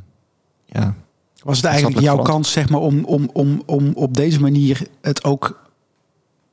[0.66, 0.94] ja.
[1.42, 5.24] Was het eigenlijk jouw kans zeg maar, om, om, om, om op deze manier het
[5.24, 5.68] ook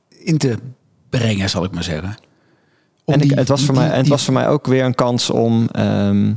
[0.09, 0.57] in te
[1.09, 2.15] brengen, zal ik maar zeggen?
[3.13, 4.83] En ik, het, was voor die- mij, en het die- was voor mij ook weer
[4.83, 6.33] een kans om ehm,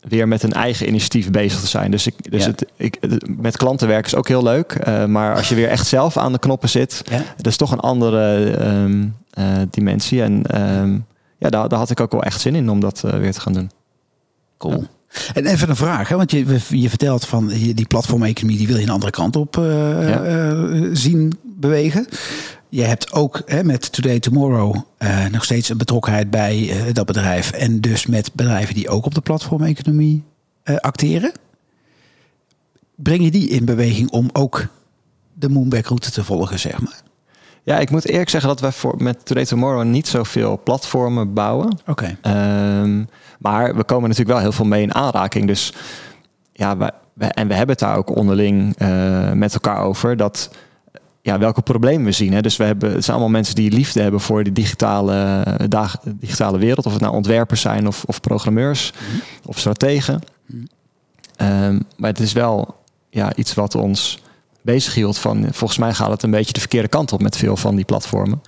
[0.00, 1.90] weer met een eigen initiatief bezig te zijn.
[1.90, 2.50] Dus, ik, dus Ja.
[2.50, 2.98] het, ik,
[3.36, 4.72] met klanten werken is ook heel leuk.
[4.72, 7.22] eh, maar als je weer echt zelf aan de knoppen zit, Ja?
[7.36, 10.22] dat is toch een andere ehm, eh, dimensie.
[10.22, 10.92] En ehm,
[11.38, 13.40] ja, daar, daar had ik ook wel echt zin in om dat eh, weer te
[13.40, 13.70] gaan doen.
[14.58, 14.84] Cool.
[15.34, 16.16] En even een vraag, hè?
[16.16, 19.54] want je, je vertelt van die platformeconomie, die wil je een andere kant op
[20.92, 22.06] zien bewegen.
[22.74, 27.06] Je hebt ook hè, met Today Tomorrow eh, nog steeds een betrokkenheid bij eh, dat
[27.06, 27.52] bedrijf.
[27.52, 30.22] En dus met bedrijven die ook op de platformeconomie
[30.62, 31.32] eh, acteren.
[32.94, 34.66] Breng je die in beweging om ook
[35.32, 37.00] de Moonback route te volgen, zeg maar?
[37.62, 41.78] Ja, ik moet eerlijk zeggen dat wij voor, met Today Tomorrow niet zoveel platformen bouwen.
[41.86, 42.16] Oké.
[42.20, 43.04] Ehm,
[43.38, 45.46] maar we komen natuurlijk wel heel veel mee in aanraking.
[45.46, 45.72] Dus
[46.52, 48.76] ja, wij, wij- en we hebben het daar ook onderling
[49.34, 50.16] met elkaar over.
[50.16, 50.50] Dat,
[51.24, 52.32] ja, welke problemen we zien.
[52.32, 52.40] Hè?
[52.40, 56.58] Dus we hebben, het zijn allemaal mensen die liefde hebben voor de digitale, dag, digitale
[56.58, 56.86] wereld.
[56.86, 58.92] Of het nou ontwerpers zijn of, of programmeurs
[59.44, 60.20] of strategen.
[60.46, 60.62] Mhm.
[61.36, 62.74] Ehm, maar het is wel
[63.10, 64.22] ja, iets wat ons
[64.62, 65.46] bezighield van...
[65.52, 68.42] volgens mij gaat het een beetje de verkeerde kant op met veel van die platformen.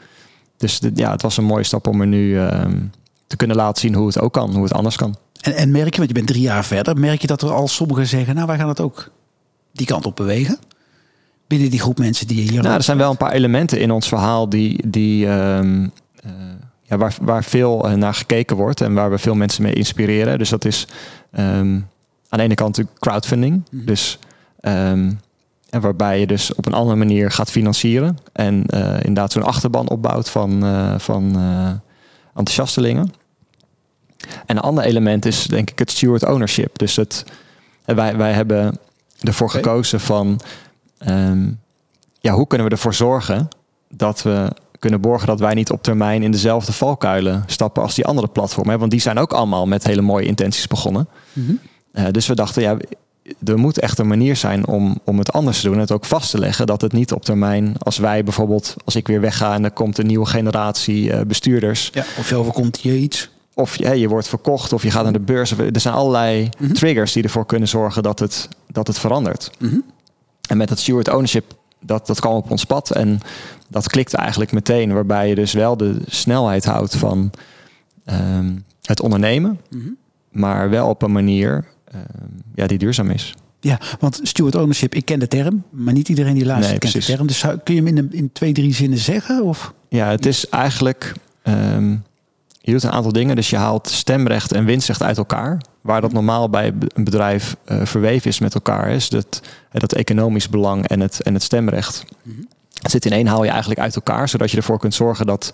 [0.57, 2.79] Dus de- ja, het was een mooie stap om er nu ehm,
[3.27, 5.17] te kunnen laten zien hoe het ook kan, hoe het anders kan.
[5.41, 7.69] En, en merk je, want je bent drie jaar verder, merk je dat er al
[7.69, 9.11] sommigen zeggen, nou wij gaan het ook
[9.73, 10.59] die kant op bewegen?
[11.47, 12.63] Binnen die groep mensen die hier...
[12.63, 15.89] Nou, er zijn wel een paar elementen in ons verhaal die, die, ehm,
[16.23, 16.31] eh,
[16.83, 20.39] ja, waar, waar veel eh, naar gekeken wordt en waar we veel mensen mee inspireren.
[20.39, 20.87] Dus dat is
[21.33, 21.81] ehm,
[22.29, 23.63] aan de ene kant natuurlijk crowdfunding.
[23.71, 23.85] Mhm.
[23.85, 24.19] Dus
[24.61, 25.13] ehm,
[25.71, 28.19] en waarbij je dus op een andere manier gaat financieren.
[28.33, 30.61] En eh, inderdaad zo'n achterban opbouwt van,
[31.01, 31.37] van
[32.35, 33.13] enthousiastelingen.
[34.47, 36.79] En een ander element is denk ik het steward ownership.
[36.79, 37.25] Dus het,
[37.85, 38.79] wij, wij hebben
[39.21, 40.41] ervoor gekozen van...
[40.99, 41.51] ehm,
[42.21, 43.49] ja, hoe kunnen we ervoor zorgen
[43.91, 48.05] dat we kunnen borgen dat wij niet op termijn in dezelfde valkuilen stappen als die
[48.07, 48.73] andere platformen.
[48.73, 48.79] hè?
[48.79, 51.09] Want die zijn ook allemaal met hele mooie intenties begonnen.
[51.33, 51.53] Mhm.
[51.93, 52.77] Eh, dus we dachten, ja,
[53.45, 55.75] er moet echt een manier zijn om, om het anders te doen.
[55.75, 58.97] En het ook vast te leggen dat het niet op termijn, als wij bijvoorbeeld, als
[58.97, 61.91] ik weer wegga en er komt een nieuwe generatie eh, bestuurders.
[61.93, 63.31] Ja, of je overkomt je iets.
[63.55, 65.51] Of je, je wordt verkocht of je gaat naar de beurs.
[65.51, 66.73] Er zijn allerlei Mhm.
[66.73, 69.51] triggers die ervoor kunnen zorgen dat het, dat het verandert.
[69.59, 69.77] Mhm.
[70.49, 72.91] En met dat steward ownership, dat, dat kwam op ons pad.
[72.91, 73.19] En
[73.69, 74.93] dat klikte eigenlijk meteen.
[74.93, 77.31] Waarbij je dus wel de snelheid houdt van
[78.05, 79.61] ehm, het ondernemen.
[79.71, 79.89] Mhm.
[80.31, 82.01] Maar wel op een manier ehm,
[82.55, 83.35] ja, die duurzaam is.
[83.61, 87.05] Ja, want steward ownership, ik ken de term, maar niet iedereen die luistert Nee, kent
[87.07, 87.27] de term.
[87.27, 89.43] Dus zou- kun je hem in, een- in twee, drie zinnen zeggen?
[89.45, 89.73] Of?
[89.89, 91.13] Ja, het is eigenlijk.
[91.43, 91.97] ehm,
[92.67, 93.37] je doet een aantal dingen.
[93.37, 95.61] Dus je haalt stemrecht en winstrecht uit elkaar.
[95.81, 98.91] Waar dat normaal bij een bedrijf eh, verweven is met elkaar.
[98.91, 102.05] Is dat, eh, dat economisch belang en het, en het stemrecht.
[102.23, 102.37] Mhm.
[102.83, 104.29] Het zit in één, haal je eigenlijk uit elkaar.
[104.29, 105.51] Zodat je ervoor kunt zorgen dat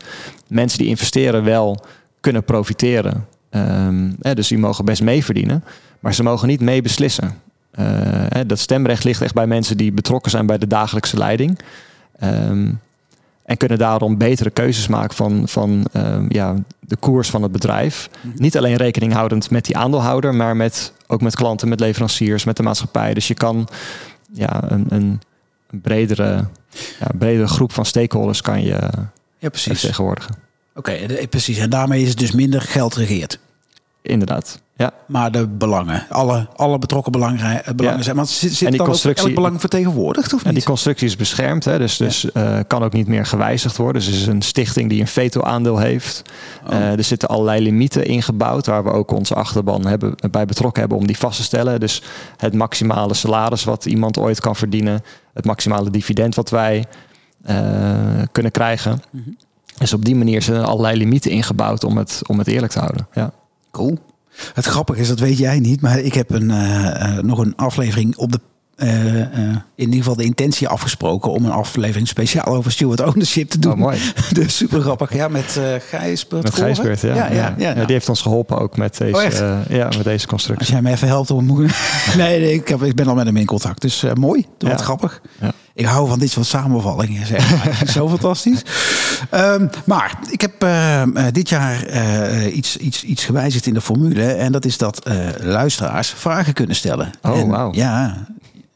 [0.48, 1.84] mensen die investeren wel
[2.20, 3.26] kunnen profiteren.
[3.50, 5.64] Ehm, hè, dus die mogen best mee verdienen.
[6.00, 7.40] Maar ze mogen niet mee beslissen.
[7.70, 7.84] Eh,
[8.28, 11.58] hè, dat stemrecht ligt echt bij mensen die betrokken zijn bij de dagelijkse leiding.
[12.18, 12.70] Ehm,
[13.52, 18.10] en kunnen daarom betere keuzes maken van, van ehm, ja, de koers van het bedrijf.
[18.20, 18.42] Mhm.
[18.42, 22.56] Niet alleen rekening houdend met die aandeelhouder, maar met, ook met klanten, met leveranciers, met
[22.56, 23.14] de maatschappij.
[23.14, 23.68] Dus je kan
[24.32, 25.20] ja, een, een,
[25.70, 26.44] bredere
[27.00, 28.88] ja, bredere groep van stakeholders kan je
[29.38, 29.78] Ja, precies.
[29.78, 30.34] vertegenwoordigen.
[30.74, 31.58] Oké, de- precies.
[31.58, 33.38] En daarmee is het dus minder geld regeert.
[34.02, 34.60] Inderdaad.
[34.76, 38.04] Ja, Maar de belangen, alle, alle betrokken belangen, eh, belangen Ja.
[38.04, 38.16] zijn.
[38.16, 40.64] Want zit, En zit die dan ook constructie- elk belang vertegenwoordigd of en die niet?
[40.64, 44.02] constructie is beschermd, hè, dus, dus eh, kan ook niet meer gewijzigd worden.
[44.02, 46.22] Dus het is een stichting die een veto-aandeel heeft.
[46.66, 46.72] Oh.
[46.74, 50.98] Eh, er zitten allerlei limieten ingebouwd, waar we ook onze achterban hebben, bij betrokken hebben
[50.98, 51.80] om die vast te stellen.
[51.80, 52.02] Dus
[52.36, 55.02] het maximale salaris wat iemand ooit kan verdienen,
[55.34, 56.84] het maximale dividend wat wij
[58.32, 59.02] kunnen krijgen.
[59.10, 59.30] Mhm.
[59.78, 62.78] Dus op die manier zijn er allerlei limieten ingebouwd om het, om het eerlijk te
[62.78, 63.06] houden.
[63.12, 63.32] Ja.
[63.72, 63.98] Cool.
[64.54, 67.56] Het grappige is, dat weet jij niet, maar ik heb een, eh, eh, nog een
[67.56, 68.40] aflevering op de.
[68.76, 69.28] Eh, eh,
[69.74, 73.72] in ieder geval de intentie afgesproken om een aflevering speciaal over steward ownership te doen.
[73.72, 73.98] Oh, mooi.
[74.32, 75.14] dus super grappig.
[75.14, 76.54] Ja, met eh Gijsbert Met.
[76.54, 77.14] Gijsbert, ja.
[77.14, 80.10] Ja, ja, ja, die heeft ons geholpen ook met deze, Oh, eh, ja, met deze
[80.12, 80.72] Als constructie.
[80.72, 81.46] jij me even helpt om
[82.16, 83.80] nee, nee ik, heb, ik ben al met hem in contact.
[83.80, 84.76] Dus eh, mooi, wat Ja.
[84.76, 85.20] grappig.
[85.40, 85.52] Ja.
[85.74, 87.26] Ik hou van dit soort samenvallingen.
[87.26, 87.82] Zeg maar.
[87.88, 88.62] Zo fantastisch.
[89.30, 93.80] Ehm, maar ik heb eh, eh, dit jaar eh, iets, iets, iets gewijzigd in de
[93.80, 94.24] formule.
[94.32, 97.10] En dat is dat eh, luisteraars vragen kunnen stellen.
[97.22, 97.72] Oh, wauw.
[97.72, 98.26] Ja,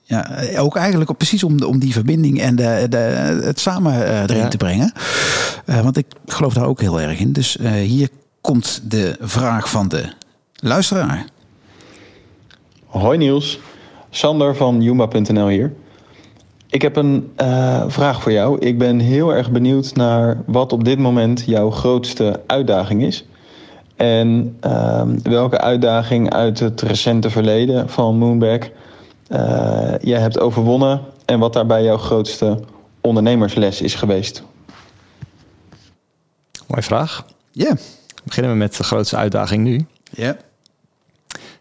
[0.08, 2.96] ja, ook eigenlijk precies om, om die verbinding en de, de,
[3.44, 4.48] het samen eh, erin Ja.
[4.48, 4.92] te brengen.
[5.64, 7.32] Eh, want ik geloof daar ook heel erg in.
[7.32, 8.08] Dus eh, hier
[8.40, 10.04] komt de vraag van de
[10.54, 11.24] luisteraar.
[12.86, 13.58] Hoi Niels,
[14.10, 15.72] Sander van Jumba.nl hier.
[16.68, 18.58] Ik heb een eh, vraag voor jou.
[18.58, 23.26] Ik ben heel erg benieuwd naar wat op dit moment jouw grootste uitdaging is.
[23.96, 28.70] En ehm, welke uitdaging uit het recente verleden van Moonback
[29.28, 31.00] eh, jij hebt overwonnen.
[31.24, 32.60] En wat daarbij jouw grootste
[33.00, 34.42] ondernemersles is geweest.
[36.66, 37.26] Mooie vraag.
[37.50, 37.76] Ja.
[38.24, 39.86] Beginnen we met de grootste uitdaging nu.
[40.10, 40.36] Ja.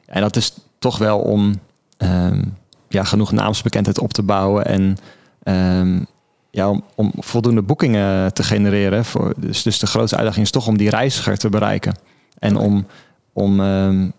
[0.06, 1.60] En dat is toch wel om
[1.98, 2.42] ehm,
[2.88, 4.98] ja, genoeg naamsbekendheid op te bouwen en
[5.44, 6.04] ehm,
[6.52, 9.06] ja, om, om voldoende boekingen te genereren.
[9.06, 11.98] Voor, dus, dus de grootste uitdaging is toch om die reiziger te bereiken.
[12.40, 12.86] En om,
[13.34, 14.10] om ehm,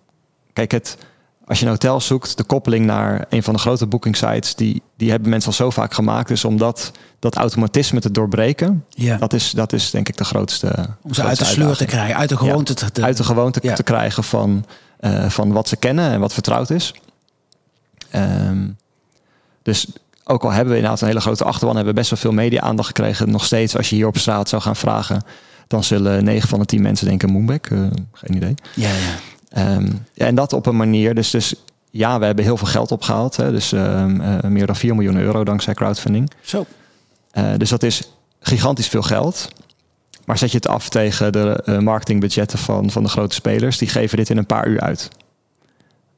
[0.53, 0.99] kijk, het,
[1.47, 5.11] als je een hotel zoekt, de koppeling naar een van de grote boekingsites, die, die
[5.11, 6.29] hebben mensen al zo vaak gemaakt.
[6.29, 9.17] Dus om dat, dat automatisme te doorbreken, ja.
[9.17, 10.87] dat is, dat is denk ik de grootste.
[11.03, 13.59] Om ze uit de sleur te krijgen, uit de gewoonte te, te- uit de gewoonte
[13.63, 13.75] Ja.
[13.75, 14.65] te krijgen van,
[15.01, 16.95] eh, van wat ze kennen en wat vertrouwd is.
[18.11, 18.69] Ehm,
[19.63, 19.87] dus
[20.25, 22.87] ook al hebben we inderdaad een hele grote achterban, hebben we best wel veel media-aandacht
[22.87, 23.31] gekregen.
[23.31, 25.23] Nog steeds, als je hier op straat zou gaan vragen,
[25.67, 27.67] dan zullen 9 van de 10 mensen denken Moonback.
[27.67, 27.79] Eh,
[28.13, 28.55] geen idee.
[28.75, 28.95] Ja, ja.
[29.49, 31.15] Ehm, ja, en dat op een manier.
[31.15, 31.55] Dus, dus
[31.91, 33.37] ja, we hebben heel veel geld opgehaald.
[33.37, 36.31] Hè, dus ehm, eh, meer dan 4 miljoen euro dankzij crowdfunding.
[36.41, 36.67] Zo.
[37.31, 39.49] Eh, dus dat is gigantisch veel geld.
[40.25, 43.89] Maar zet je het af tegen de eh, marketingbudgetten van, van de grote spelers, die
[43.89, 45.09] geven dit in een paar uur uit.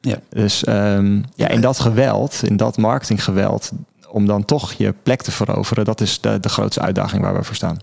[0.00, 0.20] Ja.
[0.28, 3.70] Dus ehm, ja, in dat geweld, in dat marketinggeweld,
[4.08, 7.44] om dan toch je plek te veroveren, dat is de, de grootste uitdaging waar we
[7.44, 7.78] voor staan.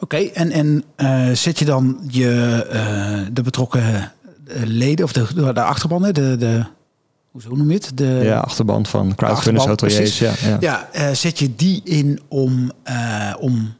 [0.00, 5.52] Oké, en, en eh, zet je dan je, eh, de betrokken eh, leden of de,
[5.52, 6.64] de achterban, hè, de, de,
[7.30, 7.90] hoezo noem je het?
[7.94, 10.18] De, ja, achterban van crowdfunders, hoteliers.
[10.18, 10.88] Ja, ja.
[10.92, 12.70] Ja, zet je die in om,
[13.40, 13.74] om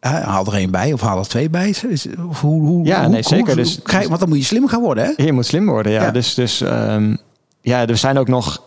[0.00, 1.74] haal er één bij of haal er twee bij?
[1.88, 3.56] Is- Of hoe, hoe, Ja, hoe- nee, zeker.
[3.56, 5.22] Dus- krijg- want dan moet je slim gaan worden, hè?
[5.24, 6.02] Je moet slim worden, ja.
[6.02, 6.10] Ja.
[6.10, 7.16] Dus, dus ehm,
[7.60, 8.62] ja, er zijn ook nog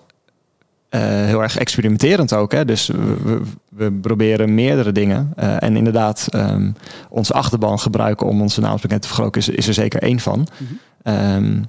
[0.94, 2.52] eh, heel erg experimenterend ook.
[2.52, 2.66] Hè?
[2.66, 5.34] Dus we, we, proberen meerdere dingen.
[5.36, 6.72] Eh, en inderdaad, ehm,
[7.10, 10.48] onze achterban gebruiken om onze naamsbekend te vergroten is, is er zeker één van.
[11.04, 11.62] Ehm,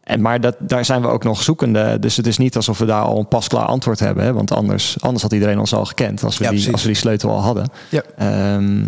[0.00, 1.98] en, maar dat, daar zijn we ook nog zoekende.
[1.98, 4.24] Dus het is niet alsof we daar al een pasklaar antwoord hebben.
[4.24, 4.32] Hè?
[4.32, 6.72] Want anders, anders had iedereen ons al gekend als we, Ja, die, precies.
[6.72, 7.68] als we die sleutel al hadden.
[7.90, 8.02] Ja.
[8.16, 8.82] Ehm,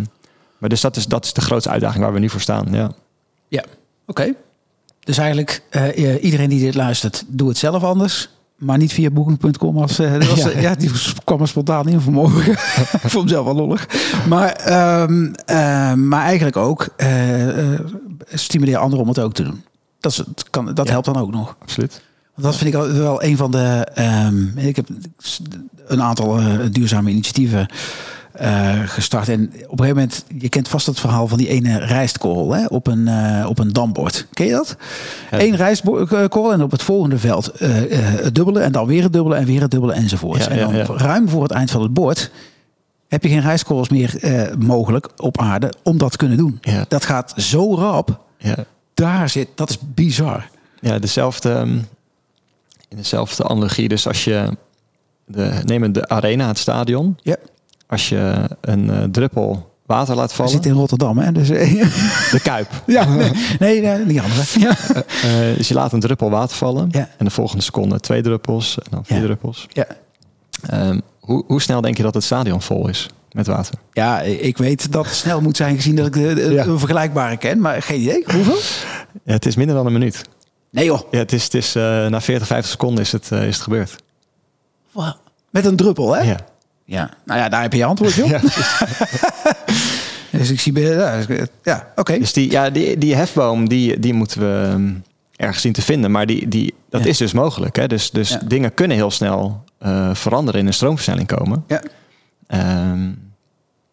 [0.59, 2.67] maar dus dat is, dat is de grootste uitdaging waar we nu voor staan.
[2.71, 2.93] Ja.
[3.49, 3.65] Ja,
[4.07, 4.35] oké.
[5.01, 8.29] Dus eigenlijk, eh, iedereen die dit luistert, doe het zelf anders.
[8.57, 9.79] Maar niet via booking.com.
[9.79, 10.59] Als, eh, dat was, Ja.
[10.61, 10.75] ja.
[10.75, 10.91] die
[11.25, 12.53] kwam er spontaan in vanmorgen.
[13.03, 13.89] Ik vond hem zelf wel lollig.
[14.29, 17.81] Maar, ehm, eh, maar eigenlijk ook eh, eh,
[18.33, 19.63] stimuleer anderen om het ook te doen.
[20.01, 20.91] Dat, is, het kan, dat Ja.
[20.93, 21.57] helpt dan ook nog.
[21.63, 22.03] Absoluut.
[22.35, 23.87] Want dat vind ik wel een van de.
[23.95, 24.89] ehm, ik heb
[25.87, 27.67] een aantal eh, duurzame initiatieven
[28.39, 29.29] eh, gestart.
[29.29, 32.67] En op een gegeven moment, je kent vast het verhaal van die ene rijstkorrel hè,
[32.67, 34.27] op, een, eh, op een dambord.
[34.33, 34.77] Ken je dat?
[35.31, 35.41] Ja.
[35.41, 37.69] Eén rijstkorrel en op het volgende veld eh,
[37.99, 40.45] het dubbele en dan weer het dubbele en weer het dubbele enzovoort.
[40.45, 42.31] Ja, en dan ja, ruim voor het eind van het bord
[43.09, 44.19] heb je geen rijstkorrels meer
[44.59, 46.61] mogelijk op aarde om dat te kunnen doen.
[46.89, 48.21] Dat gaat zo rap.
[48.39, 48.65] Ja.
[48.95, 50.49] Daar zit, dat is bizar.
[50.81, 51.79] Ja, dezelfde, ehm,
[52.89, 53.89] in dezelfde analogie.
[53.89, 54.57] Dus als je,
[55.25, 57.19] de, neem de arena, het stadion.
[57.23, 57.37] Ja.
[57.87, 61.33] Als je een eh, druppel water laat vallen, zitten in Rotterdam, hè?
[61.33, 61.71] Dus, eh,
[62.33, 62.69] de kuip.
[62.87, 64.43] ja, nee, nee, nee, die andere.
[64.59, 64.77] Ja.
[65.23, 66.89] Eh, dus je laat een druppel water vallen.
[66.91, 67.09] Ja.
[67.19, 69.23] En de volgende seconde twee druppels en dan vier Ja.
[69.25, 69.67] druppels.
[69.69, 69.87] Ja.
[70.69, 73.75] Ehm, hoe, hoe snel denk je dat het stadion vol is met water?
[73.93, 76.65] Ja, ik weet dat het snel moet zijn gezien dat ik de, de- Ja.
[76.67, 77.61] een vergelijkbare ken.
[77.61, 78.25] Maar geen idee.
[78.33, 78.59] Hoeveel?
[79.25, 80.23] Ja, het is minder dan een minuut.
[80.71, 81.01] Nee joh.
[81.11, 81.73] Ja, het is, het is
[82.09, 83.97] na 40, 50 seconden is het, is het gebeurd.
[85.51, 86.23] Met een druppel, hè?
[86.23, 86.37] Ja.
[86.89, 87.11] Ja.
[87.25, 88.29] Nou ja, daar heb je je antwoord, joh.
[88.35, 88.41] Ja.
[90.31, 90.73] Dus ik zie...
[90.73, 92.19] bij- Ja, oké.
[92.19, 94.93] Dus die, ja, die, die hefboom, die, die moeten we ehm,
[95.37, 96.11] ergens zien te vinden.
[96.11, 97.09] Maar die, die, dat Ja.
[97.09, 97.77] is dus mogelijk.
[97.77, 97.87] Hè?
[97.89, 98.41] Dus, dus Ja.
[98.47, 101.65] dingen kunnen heel snel eh, veranderen in een stroomversnelling komen.
[101.67, 101.83] Ja.
[102.47, 103.11] Ehm,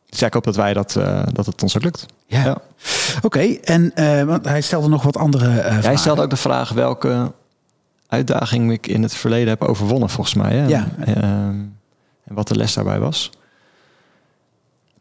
[0.09, 2.05] dus ja, ik hoop dat, wij dat, eh, dat het ons ook lukt.
[2.27, 2.43] Ja.
[2.43, 2.57] Ja.
[3.21, 5.97] Oké, en eh, want hij stelde nog wat andere vragen.
[5.97, 7.31] stelde ook de vraag welke
[8.07, 10.53] uitdaging ik in het verleden heb overwonnen, volgens mij.
[10.55, 10.67] Hè?
[10.67, 10.87] Ja.
[11.05, 11.55] Ehm,
[12.33, 13.29] en wat de les daarbij was.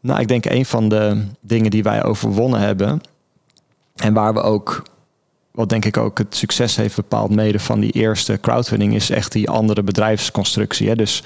[0.00, 3.00] Nou, ik denk een van de dingen die wij overwonnen hebben.
[3.96, 4.82] En waar we ook,
[5.50, 9.32] wat denk ik ook het succes heeft bepaald mede van die eerste crowdfunding, is echt
[9.32, 10.88] die andere bedrijfsconstructie.
[10.88, 10.94] Hè?
[10.96, 11.22] Dus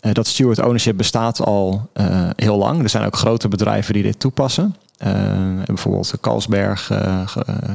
[0.00, 2.82] eh, dat steward ownership bestaat al eh, heel lang.
[2.82, 4.76] Er zijn ook grote bedrijven die dit toepassen.
[4.96, 5.12] Eh,
[5.64, 6.92] bijvoorbeeld Carlsberg,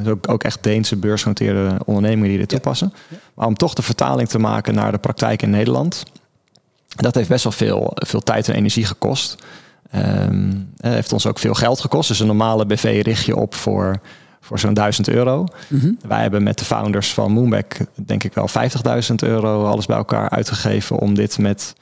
[0.07, 2.57] ook, ook echt Deense beursgenoteerde ondernemingen die dit Ja.
[2.57, 2.93] toepassen.
[3.33, 6.03] Maar om toch de vertaling te maken naar de praktijk in Nederland,
[6.95, 9.35] dat heeft best wel veel, veel tijd en energie gekost.
[9.91, 10.01] Eh,
[10.77, 12.07] heeft ons ook veel geld gekost.
[12.07, 13.99] Dus een normale BV richt je op voor,
[14.41, 15.45] voor zo'n 1000 euro.
[15.67, 15.91] Mhm.
[16.07, 20.29] Wij hebben met de founders van Moonback denk ik wel 50.000 euro alles bij elkaar
[20.29, 21.73] uitgegeven om dit met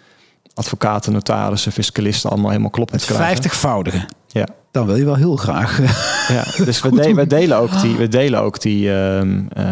[0.54, 3.28] advocaten, notarissen, fiscalisten allemaal helemaal kloppend te krijgen.
[3.28, 4.06] vijftigvoudige.
[4.28, 4.48] Ja.
[4.72, 5.80] Dan wil je wel heel graag.
[6.28, 9.66] Ja, dus we, de- we delen ook die, we delen ook die, ehm, eh,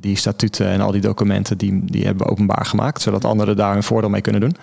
[0.00, 3.72] die statuten en al die documenten, die, die hebben we openbaar gemaakt, zodat anderen daar
[3.72, 4.56] hun voordeel mee kunnen doen.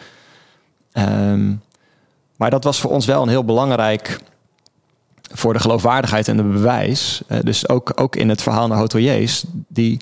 [0.91, 1.53] Ehm,
[2.35, 4.19] maar dat was voor ons wel een heel belangrijk
[5.33, 7.21] voor de geloofwaardigheid en de bewijs.
[7.27, 9.99] Eh, dus ook, ook in het verhaal naar hoteliers, die,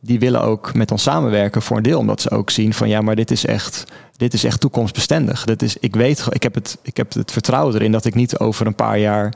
[0.00, 3.00] die willen ook met ons samenwerken voor een deel, omdat ze ook zien van ja,
[3.00, 3.84] maar dit is echt,
[4.16, 5.44] dit is echt toekomstbestendig.
[5.44, 8.38] Dit is, ik weet, ik heb, het, ik heb het vertrouwen erin dat ik niet
[8.38, 9.32] over een paar jaar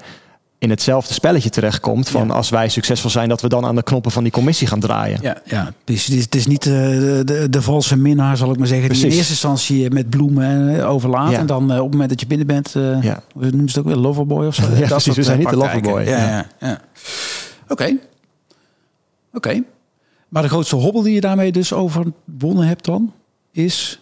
[0.60, 2.08] in hetzelfde spelletje terechtkomt.
[2.08, 2.32] Van Ja.
[2.32, 5.18] als wij succesvol zijn, dat we dan aan de knoppen van die commissie gaan draaien.
[5.22, 5.72] Ja, ja.
[5.84, 8.66] Dus het is, het is niet eh, de, de, de valse minnaar, zal ik maar
[8.66, 8.88] zeggen.
[8.88, 9.18] Die in Precies.
[9.18, 11.30] eerste instantie met bloemen eh, overlaat.
[11.30, 11.38] Ja.
[11.38, 13.22] En dan eh, op het moment dat je binnen bent, eh Ja.
[13.34, 14.62] noemen ze het ook weer, loverboy of zo?
[14.72, 15.16] Ja, Dat precies.
[15.16, 16.00] We zijn eh, niet de loverboy.
[16.02, 16.80] Ja, Ja.
[17.68, 17.96] Oké.
[19.32, 19.62] Oké.
[20.28, 23.12] Maar de grootste hobbel die je daarmee dus overwonnen hebt dan,
[23.52, 24.00] is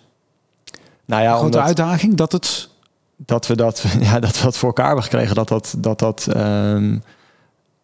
[1.04, 2.68] Nou een ja, grote omdat, uitdaging dat het...
[3.16, 5.34] dat we dat, ja, dat we dat voor elkaar hebben gekregen.
[5.34, 6.28] Dat dat, dat, dat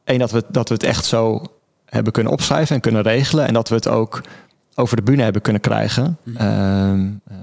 [0.05, 1.43] één, dat we, dat we het echt zo
[1.87, 3.47] hebben kunnen opschrijven en kunnen regelen.
[3.47, 4.23] En dat we het ook
[4.75, 6.19] over de bühne hebben kunnen krijgen.
[6.23, 6.37] Mhm.
[6.37, 7.39] ehm, ehm,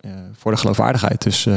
[0.00, 1.22] eh, voor de geloofwaardigheid.
[1.22, 1.48] Dus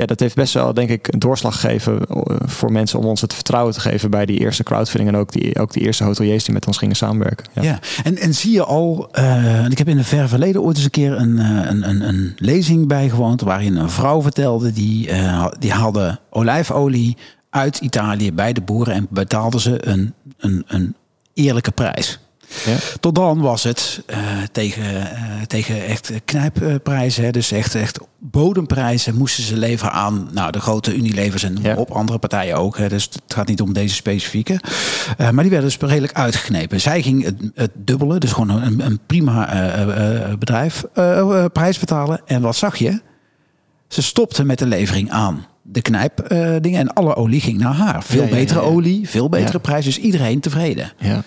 [0.00, 3.20] ja, dat heeft best wel, denk ik, een doorslag gegeven eh, voor mensen om ons
[3.20, 5.10] het vertrouwen te geven bij die eerste crowdfunding.
[5.10, 7.46] En ook die, ook die eerste hoteliers die met ons gingen samenwerken.
[7.60, 7.78] Ja.
[8.02, 10.90] En, en zie je al, en ik heb in het ver verleden ooit eens een
[10.90, 15.72] keer een, eh, een, een, een lezing bijgewoond waarin een vrouw vertelde die, eh, die
[15.72, 17.16] haalde olijfolie
[17.50, 20.94] uit Italië bij de boeren en betaalde ze een, een, een
[21.34, 22.18] eerlijke prijs.
[22.66, 22.76] Ja.
[23.00, 24.18] Tot dan was het eh,
[24.52, 30.50] tegen, eh, tegen echt knijpprijzen, hè, dus echt, echt bodemprijzen moesten ze leveren aan nou,
[30.52, 31.74] de grote Unilevers en Ja.
[31.74, 32.78] op, andere partijen ook.
[32.78, 34.60] Hè, dus het gaat niet om deze specifieke.
[35.16, 36.80] Eh, maar die werden dus redelijk uitgeknepen.
[36.80, 39.48] Zij ging het, het dubbele, dus gewoon een, een prima
[40.38, 40.84] bedrijf,
[41.52, 42.20] prijs betalen.
[42.26, 43.00] En wat zag je?
[43.88, 47.74] Ze stopte met de levering aan de knijp eh, dingen en alle olie ging naar
[47.74, 48.02] haar.
[48.02, 48.72] Veel Ja, betere ja, ja.
[48.72, 50.92] olie, veel betere prijs, dus iedereen tevreden.
[50.98, 51.22] Ja.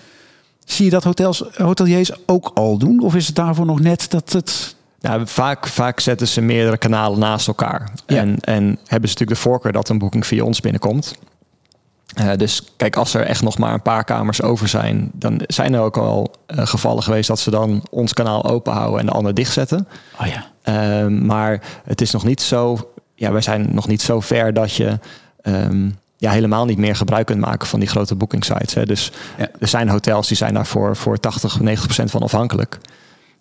[0.64, 3.00] Zie je dat hotels, hoteliers ook al doen?
[3.00, 4.76] Of is het daarvoor nog net dat het...
[5.00, 7.92] Nou, vaak, vaak zetten ze meerdere kanalen naast elkaar.
[8.06, 8.16] Ja.
[8.16, 11.14] En, en hebben ze natuurlijk de voorkeur dat een boeking via ons binnenkomt.
[12.14, 15.74] Eh, dus kijk, als er echt nog maar een paar kamers over zijn, dan zijn
[15.74, 19.12] er ook al eh, gevallen geweest dat ze dan ons kanaal open houden en de
[19.12, 19.88] ander dichtzetten.
[20.20, 20.46] Oh ja.
[20.62, 22.90] Ehm, maar het is nog niet zo.
[23.14, 24.98] Ja, wij zijn nog niet zo ver dat je
[25.42, 25.90] ehm,
[26.24, 28.74] ja, helemaal niet meer gebruik kunt maken van die grote booking sites.
[28.74, 28.86] Hè.
[28.86, 29.48] Dus Ja.
[29.58, 32.78] er zijn hotels die zijn daarvoor voor 80, 90 procent van afhankelijk.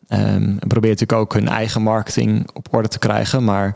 [0.08, 3.44] Ehm en probeert natuurlijk ook hun eigen marketing op orde te krijgen.
[3.44, 3.76] Maar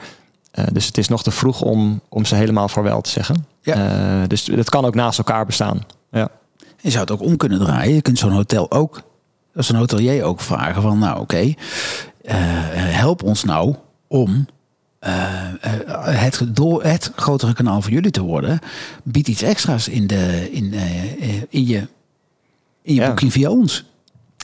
[0.52, 3.46] eh, dus het is nog te vroeg om, om ze helemaal vaarwel te zeggen.
[3.62, 3.74] Ja.
[3.76, 5.82] Eh, dus het kan ook naast elkaar bestaan.
[6.12, 6.30] Ja.
[6.82, 7.94] Je zou het ook om kunnen draaien.
[7.94, 9.02] Je kunt zo'n hotel ook,
[9.56, 11.54] als een hotelier ook vragen van, nou oké,
[12.24, 12.36] eh,
[12.76, 13.76] help ons nou
[14.08, 14.46] om
[15.00, 18.60] het, door het grotere kanaal voor jullie te worden.
[19.04, 21.78] Bied iets extra's in, de, in, eh, eh, in je,
[22.82, 23.08] in je Ja.
[23.08, 23.86] boeking via ons.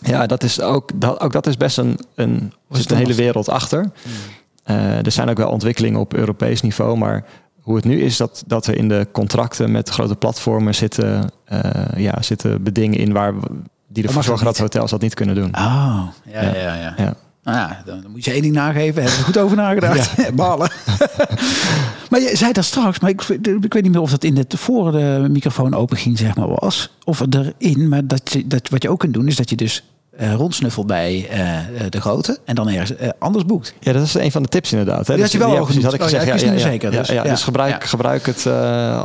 [0.05, 3.49] Ja, dat is ook, dat, ook dat is best een, een, zit een hele wereld
[3.49, 3.91] achter.
[4.63, 7.25] Eh, er zijn ook wel ontwikkelingen op Europees niveau, maar
[7.61, 11.59] hoe het nu is dat, dat er in de contracten met grote platformen zitten, eh,
[11.95, 13.47] ja, zitten bedingen in waar we-
[13.87, 14.63] die ervoor dat zorgen dat niet.
[14.73, 15.55] hotels dat niet kunnen doen.
[15.55, 16.55] Oh, ja, Ja.
[16.55, 16.93] ja, ja.
[16.97, 17.13] Ja.
[17.43, 19.01] Nou ja, dan, moet je één ding nageven.
[19.01, 20.15] Hebben ze goed over nagedacht?
[20.35, 20.71] Balen.
[22.09, 24.53] maar je zei dat straks, maar ik, ik weet niet meer of dat in het
[24.57, 26.89] voor de microfoon open ging, zeg maar, was.
[27.03, 27.87] Of erin.
[27.87, 29.83] Maar dat, je, dat wat je ook kunt doen, is dat je dus
[30.21, 33.73] uh, rondsnuffelt bij uh, de grote en dan ergens uh, anders boekt.
[33.79, 35.07] Ja, dat is een van de tips inderdaad.
[35.07, 35.13] Hè?
[35.13, 36.25] Dat dus, je wel ja, al precies, had ik oh, gezegd.
[36.25, 36.91] ja, ja, ja, zeker.
[36.91, 38.47] Ja, Dus, dus gebruik, gebruik het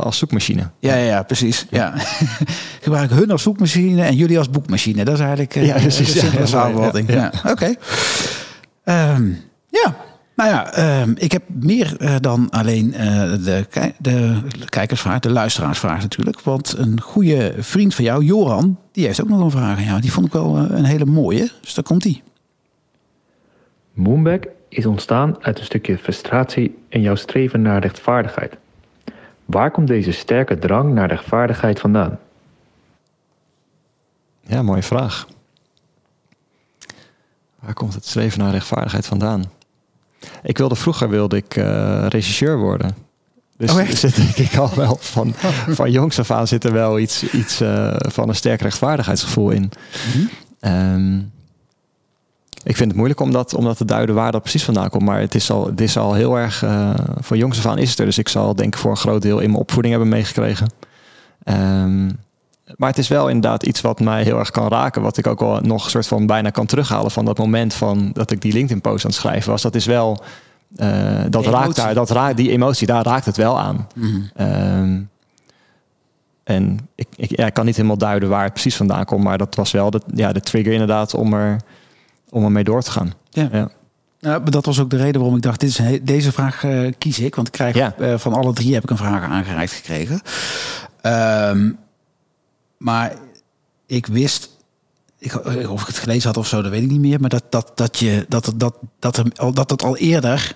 [0.01, 0.69] als zoekmachine.
[0.79, 1.65] Ja, ja, ja precies.
[1.69, 1.93] Ja.
[2.81, 5.03] gebruik hun als zoekmachine en jullie als boekmachine.
[5.03, 6.13] Dat is eigenlijk ja, precies.
[6.13, 7.11] de samenvatting.
[7.13, 7.49] Ja, Oké.
[7.49, 7.77] Okay.
[9.15, 9.95] Um, ja,
[10.39, 13.65] nou ja, um, ik heb meer uh, dan alleen uh, de,
[13.99, 16.41] de kijkersvraag, de luisteraarsvraag natuurlijk.
[16.41, 20.01] Want een goede vriend van jou, Joran, die heeft ook nog een vraag aan jou.
[20.01, 21.49] Die vond ik wel uh, een hele mooie.
[21.61, 22.23] Dus daar komt die.
[23.93, 28.57] Moonback is ontstaan uit een stukje frustratie en jouw streven naar rechtvaardigheid.
[29.45, 32.19] Waar komt deze sterke drang naar rechtvaardigheid vandaan?
[34.41, 35.27] Ja, mooie vraag.
[37.59, 39.57] Waar komt het streven naar rechtvaardigheid vandaan?
[40.43, 42.95] Ik wilde vroeger wilde ik uh, regisseur worden.
[43.57, 45.33] Dus oh, er zit denk ik al wel van,
[45.67, 49.61] van jongs af aan zit er wel iets, iets uh, van een sterk rechtvaardigheidsgevoel in.
[49.61, 50.93] Mm -hmm.
[50.93, 51.31] um,
[52.63, 55.03] ik vind het moeilijk om dat, om dat te duiden waar dat precies vandaan komt.
[55.03, 57.89] Maar het is al, het is al heel erg, uh, van jongs af aan is
[57.89, 58.05] het er.
[58.05, 60.71] Dus ik zal denk ik voor een groot deel in mijn opvoeding hebben meegekregen.
[61.43, 62.17] Um,
[62.75, 65.01] maar het is wel inderdaad iets wat mij heel erg kan raken.
[65.01, 68.09] Wat ik ook wel nog een soort van bijna kan terughalen van dat moment van
[68.13, 69.61] dat ik die LinkedIn-post aan het schrijven was.
[69.61, 70.23] Dat is wel.
[70.75, 73.87] Uh, dat raakt daar, dat raakt, die emotie, daar raakt het wel aan.
[73.95, 74.47] Mm -hmm.
[74.47, 75.09] um,
[76.43, 79.37] en ik, ik, ja, ik kan niet helemaal duiden waar het precies vandaan komt, maar
[79.37, 81.61] dat was wel de, ja, de trigger inderdaad om er,
[82.29, 83.13] om ermee door te gaan.
[83.29, 83.49] Ja.
[83.51, 83.69] ja.
[84.19, 87.19] Nou, dat was ook de reden waarom ik dacht, dit is, deze vraag uh, kies
[87.19, 87.35] ik.
[87.35, 87.95] Want ik krijg Ja.
[87.99, 90.21] uh, van alle drie heb ik een vraag aangereikt gekregen.
[91.01, 91.77] Um,
[92.79, 93.13] maar
[93.85, 94.49] ik wist,
[95.17, 95.35] ik,
[95.69, 97.19] of ik het gelezen had of zo, dat weet ik niet meer.
[97.19, 100.55] Maar dat, dat, dat, je, dat, dat, dat, er, dat het al eerder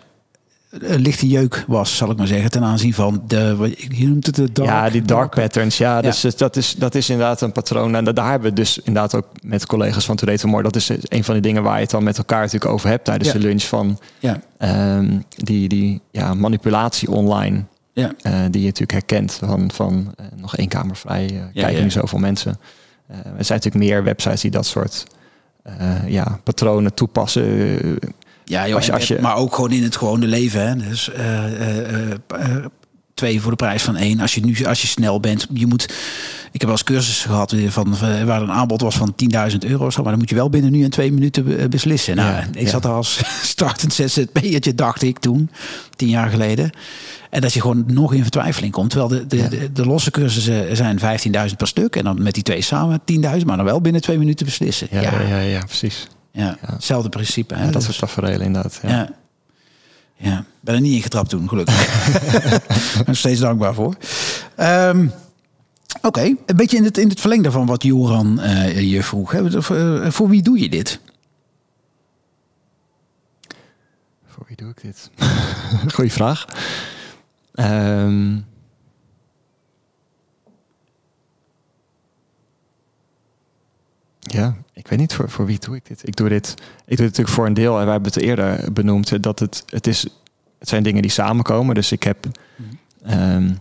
[0.69, 4.35] een lichte jeuk was, zal ik maar zeggen, ten aanzien van de, je noemt het
[4.35, 5.77] de dark, ja, die dark, patterns.
[5.77, 6.29] Ja, dus ja.
[6.37, 7.95] dat, is, dat is inderdaad een patroon.
[7.95, 10.71] En daar hebben we dus inderdaad ook met collega's van Today Tomorrow.
[10.73, 13.05] Dat is een van de dingen waar je het dan met elkaar natuurlijk over hebt
[13.05, 13.39] tijdens Ja.
[13.39, 14.41] de lunch van Ja.
[14.97, 17.63] um, die, die ja, manipulatie online.
[17.93, 18.11] Ja.
[18.23, 21.83] Uh, die je natuurlijk herkent van, van uh, nog één kamer vrij, uh, Ja, kijken
[21.83, 22.57] nu zoveel mensen.
[23.07, 25.03] Er zijn natuurlijk meer websites die dat soort
[26.07, 27.43] ja, patronen toepassen.
[28.45, 30.67] Ja, joh, Als je- en- als je- maar ook gewoon in het gewone leven.
[30.67, 30.75] Hè.
[30.75, 32.65] Dus eh, eh, eh, eh,
[33.13, 34.19] twee voor de prijs van één.
[34.19, 35.83] Als je nu als je snel bent, je moet.
[36.51, 39.15] Ik heb wel eens cursussen gehad eh, van, van- waar een aanbod was van
[39.51, 39.85] 10.000 euro.
[39.85, 42.15] of Zo, maar dan moet je wel binnen nu en twee minuten be- beslissen.
[42.15, 42.69] Nou, Ja, ik ja.
[42.69, 45.49] zat daar als startend ZZP'ertje, dacht ik toen,
[45.95, 46.69] tien jaar geleden.
[47.29, 48.89] En dat je gewoon nog in vertwijfeling komt.
[48.89, 49.47] Terwijl de, de, Ja.
[49.47, 51.95] de, de losse cursussen zijn 15.000 per stuk.
[51.95, 53.19] En dan met die twee samen 10.000.
[53.45, 54.87] Maar dan wel binnen twee minuten beslissen.
[54.91, 56.07] ja, Ja, ja, precies.
[56.31, 56.57] ja.
[56.65, 57.55] hetzelfde principe.
[57.55, 57.63] Hè?
[57.63, 58.79] Dat Dus- soort tafereelen inderdaad.
[58.87, 59.09] Ja.
[60.23, 60.45] Ja.
[60.59, 62.11] Ben er niet in getrapt toen, gelukkig.
[62.97, 63.95] ben er steeds dankbaar voor.
[64.55, 65.07] Ehm,
[66.01, 69.31] Oké, een beetje in het, in het verlengde van wat Joran eh, je vroeg.
[69.31, 69.61] Hè.
[69.61, 70.99] Voor, eh, voor wie doe je dit?
[74.25, 75.09] Voor wie doe ik dit?
[75.95, 76.45] Goeie vraag.
[77.53, 78.37] Ehm,
[84.33, 86.07] ja, ik weet niet voor, voor wie doe ik dit.
[86.07, 86.49] Ik doe dit.
[86.85, 89.63] Ik doe dit natuurlijk voor een deel, en we hebben het eerder benoemd, dat het,
[89.67, 90.07] het is.
[90.59, 91.75] Het zijn dingen die samenkomen.
[91.75, 92.25] Dus ik heb.
[93.03, 93.51] ehm,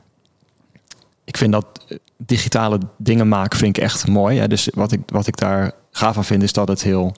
[1.25, 4.39] ik vind dat eh, digitale dingen maken vind ik echt mooi.
[4.39, 4.49] Hè.
[4.49, 7.15] Dus wat ik, wat ik daar gaaf aan vind, is dat het heel,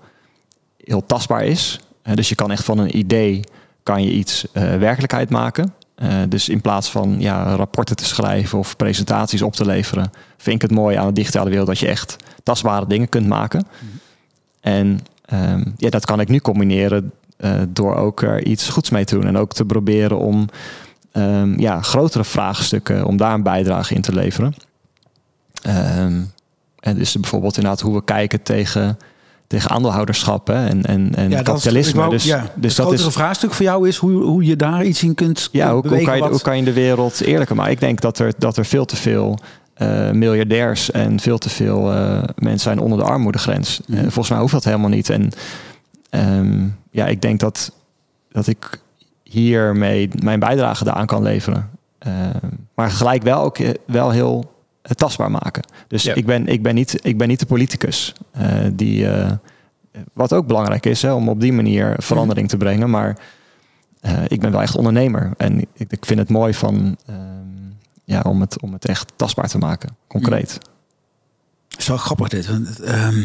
[0.77, 1.81] heel tastbaar is.
[2.15, 3.45] Dus je kan echt van een idee
[3.83, 5.75] kan je iets eh, werkelijkheid maken.
[5.95, 10.57] Eh, dus in plaats van ja, rapporten te schrijven of presentaties op te leveren, vind
[10.57, 13.67] ik het mooi aan de digitale wereld dat je echt tastbare dingen kunt maken.
[14.61, 19.05] En ehm, ja, dat kan ik nu combineren eh, door ook er iets goeds mee
[19.05, 20.49] te doen en ook te proberen om
[21.13, 24.55] ehm, ja, grotere vraagstukken, om daar een bijdrage in te leveren.
[25.63, 26.21] Ehm,
[26.81, 28.99] en dus bijvoorbeeld inderdaad hoe we kijken tegen,
[29.47, 31.99] tegen aandeelhouderschap hè, en, en, en kapitalisme.
[32.01, 34.57] wou- dus ja, dus het dat grotere is, vraagstuk voor jou is hoe, hoe je
[34.57, 36.07] daar iets in kunt ja, hoe, hoe, bewegen.
[36.07, 37.73] kan je, wat- hoe kan je de wereld eerlijker maken?
[37.73, 39.39] Ik denk dat er, dat er veel te veel
[39.75, 43.81] eh, miljardairs en veel te veel eh, mensen zijn onder de armoedegrens.
[43.91, 45.11] Volgens mij hoeft dat helemaal niet.
[45.11, 45.31] En
[46.11, 47.73] ehm, ja, ik denk dat,
[48.33, 48.81] dat ik
[49.23, 51.71] hiermee mijn bijdrage daaraan kan leveren.
[51.99, 54.54] Ehm, maar gelijk wel ook eh, wel heel
[54.95, 55.63] tastbaar maken.
[55.89, 56.15] Dus Ja.
[56.15, 59.09] ik, ben, ik, ben niet, ik ben niet de politicus eh, die.
[59.09, 59.33] eh,
[60.13, 62.91] wat ook belangrijk is, hè, om op die manier verandering te brengen.
[62.91, 63.19] Maar
[64.01, 65.31] eh, ik ben wel echt ondernemer.
[65.37, 67.19] En ik, ik vind het mooi van, ehm,
[68.05, 69.97] ja, om, het, om het echt tastbaar te maken.
[70.07, 70.59] Concreet.
[71.79, 72.47] Is wel grappig dit.
[72.47, 73.23] Want, ehm,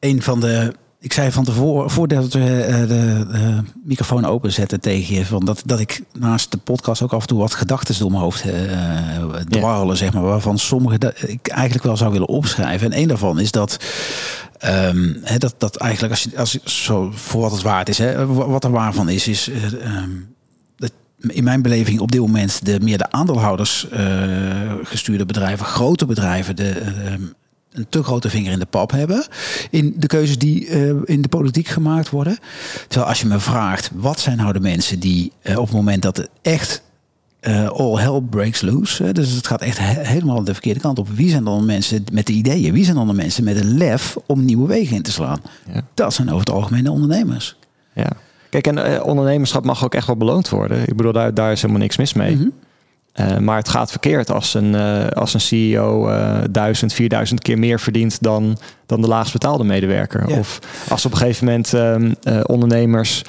[0.00, 5.14] een van de ik zei van tevoren, voordat we uh, de, de, microfoon openzetten tegen
[5.14, 8.10] je, van dat, dat ik naast de podcast ook af en toe wat gedachten door
[8.10, 12.92] mijn hoofd uh, dwarrelen, zeg maar, waarvan sommige dat ik eigenlijk wel zou willen opschrijven.
[12.92, 13.84] En een daarvan is dat,
[14.64, 17.98] um, hè, dat, dat eigenlijk, als je, als je, zo voor wat het waard is,
[17.98, 19.48] hè, wat er waar van is, is
[19.84, 20.34] um,
[20.76, 23.86] dat in mijn beleving op dit moment de meer de aandeelhouders
[24.82, 26.74] gestuurde bedrijven, grote bedrijven, de
[27.78, 29.26] een te grote vinger in de pap hebben
[29.70, 32.38] in de keuzes die uh, in de politiek gemaakt worden.
[32.88, 36.02] Terwijl als je me vraagt, wat zijn nou de mensen die uh, op het moment
[36.02, 36.82] dat het echt
[37.40, 41.08] uh, all hell breaks loose, dus het gaat echt he helemaal de verkeerde kant op.
[41.08, 42.72] Wie zijn dan de mensen met de ideeën?
[42.72, 45.40] Wie zijn dan de mensen met een lef om nieuwe wegen in te slaan?
[45.72, 45.80] Ja.
[45.94, 47.56] Dat zijn over het algemeen de ondernemers.
[47.94, 48.10] Ja.
[48.50, 50.80] Kijk, en ondernemerschap mag ook echt wel beloond worden.
[50.80, 52.34] Ik bedoel, daar, daar is helemaal niks mis mee.
[52.34, 52.52] Mm -hmm.
[53.20, 57.58] Uh, maar het gaat verkeerd als een, uh, als een CEO uh, 1000, 4000 keer
[57.58, 60.28] meer verdient dan, dan de laagst betaalde medewerker.
[60.28, 60.38] Ja.
[60.38, 60.58] Of
[60.88, 62.14] als op een gegeven moment um,
[62.46, 63.22] ondernemers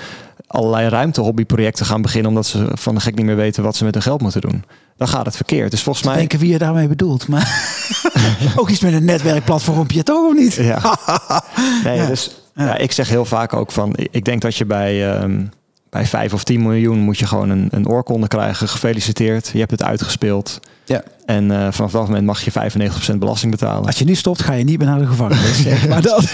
[0.47, 3.93] allerlei ruimtehobbyprojecten gaan beginnen omdat ze van de gek niet meer weten wat ze met
[3.93, 4.63] hun geld moeten doen.
[4.97, 5.71] Dan gaat het verkeerd.
[5.71, 6.15] Dus volgens mij.
[6.15, 7.27] Denken wie je daarmee bedoelt.
[7.27, 7.77] Maar
[8.59, 10.53] ook iets met een netwerkplatformpje toch of niet?
[10.53, 10.79] ja.
[11.83, 12.05] Nee, ja.
[12.05, 12.77] dus ja.
[12.77, 13.93] ik zeg heel vaak ook van.
[14.11, 15.21] Ik denk dat je bij.
[15.21, 15.49] Um,
[15.89, 18.67] bij 5 of 10 miljoen moet je gewoon een, een oorkonde krijgen.
[18.67, 20.59] Gefeliciteerd, je hebt het uitgespeeld.
[20.85, 21.03] Ja.
[21.25, 22.51] En uh, vanaf dat moment mag je
[23.13, 23.85] 95% belasting betalen.
[23.85, 25.63] Als je nu stopt, ga je niet meer naar de gevangenis.
[25.89, 26.23] maar dat...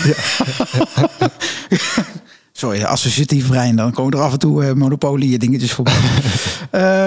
[2.52, 5.94] Sorry, associatief brein, dan komen er af en toe uh, monopolie dingetjes voorbij.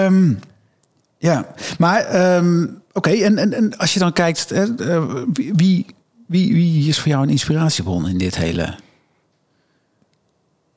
[0.05, 0.39] um,
[1.17, 1.47] ja,
[1.77, 5.85] maar um, oké, okay, en, en, en als je dan kijkt, uh, wie,
[6.27, 8.75] wie, wie is voor jou een inspiratiebron in dit hele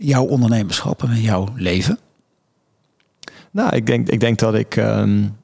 [0.03, 1.99] jouw ondernemerschap en jouw leven?
[3.51, 5.37] Nou, ik denk, ik denk dat ik um,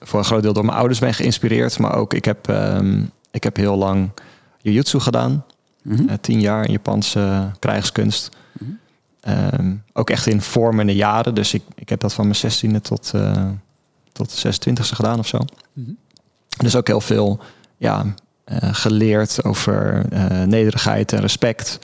[0.00, 1.78] voor een groot deel door mijn ouders ben geïnspireerd.
[1.78, 4.10] Maar ook, ik heb, um, ik heb heel lang
[4.58, 5.44] jiu-jitsu gedaan.
[5.82, 6.08] Mm -hmm.
[6.08, 8.36] uh, tien jaar in Japanse krijgskunst.
[8.52, 8.78] Mm
[9.20, 9.60] -hmm.
[9.60, 11.34] um, ook echt in vormende jaren.
[11.34, 13.48] Dus ik, ik heb dat van mijn zestiende tot, uh,
[14.12, 15.38] tot 26e gedaan of zo.
[15.72, 15.96] Mm -hmm.
[16.56, 17.40] Dus ook heel veel
[17.76, 18.14] ja,
[18.60, 21.78] geleerd over uh, nederigheid en respect.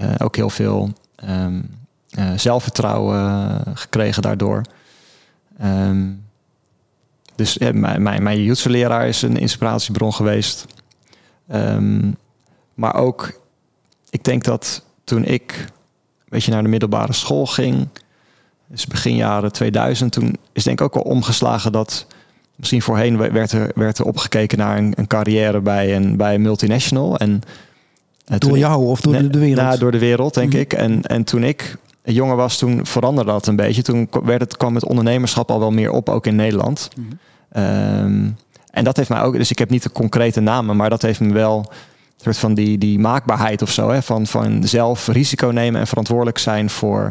[0.00, 0.92] Uh, ook heel veel
[1.28, 1.70] um,
[2.36, 4.62] zelfvertrouwen gekregen daardoor.
[5.62, 6.24] Um,
[7.34, 10.66] dus mijn, mijn, mijn jiu-jitsu-leraar is een inspiratiebron geweest.
[11.52, 12.16] Um,
[12.74, 13.40] maar ook,
[14.10, 17.88] ik denk dat toen ik een beetje naar de middelbare school ging,
[18.66, 22.06] dus begin jaren 2000, toen is denk ik ook wel omgeslagen dat
[22.56, 26.42] misschien voorheen werd er, werd er opgekeken naar een, een carrière bij een, bij een
[26.42, 27.16] multinational.
[27.18, 27.42] En,
[28.24, 29.58] en door jou of door de wereld?
[29.58, 30.60] Ja, door de wereld, denk mm -hmm.
[30.60, 30.72] ik.
[30.72, 33.82] En, en toen ik jonger was, toen veranderde dat een beetje.
[33.82, 36.88] Toen werd het, kwam het ondernemerschap al wel meer op, ook in Nederland.
[36.96, 37.08] Mm
[37.52, 37.62] -hmm.
[37.62, 38.36] um,
[38.70, 41.20] en dat heeft mij ook, dus ik heb niet de concrete namen, maar dat heeft
[41.20, 41.72] me wel
[42.24, 43.90] soort van die, die maakbaarheid of zo.
[43.90, 47.08] Hè, van, van zelf risico nemen en verantwoordelijk zijn voor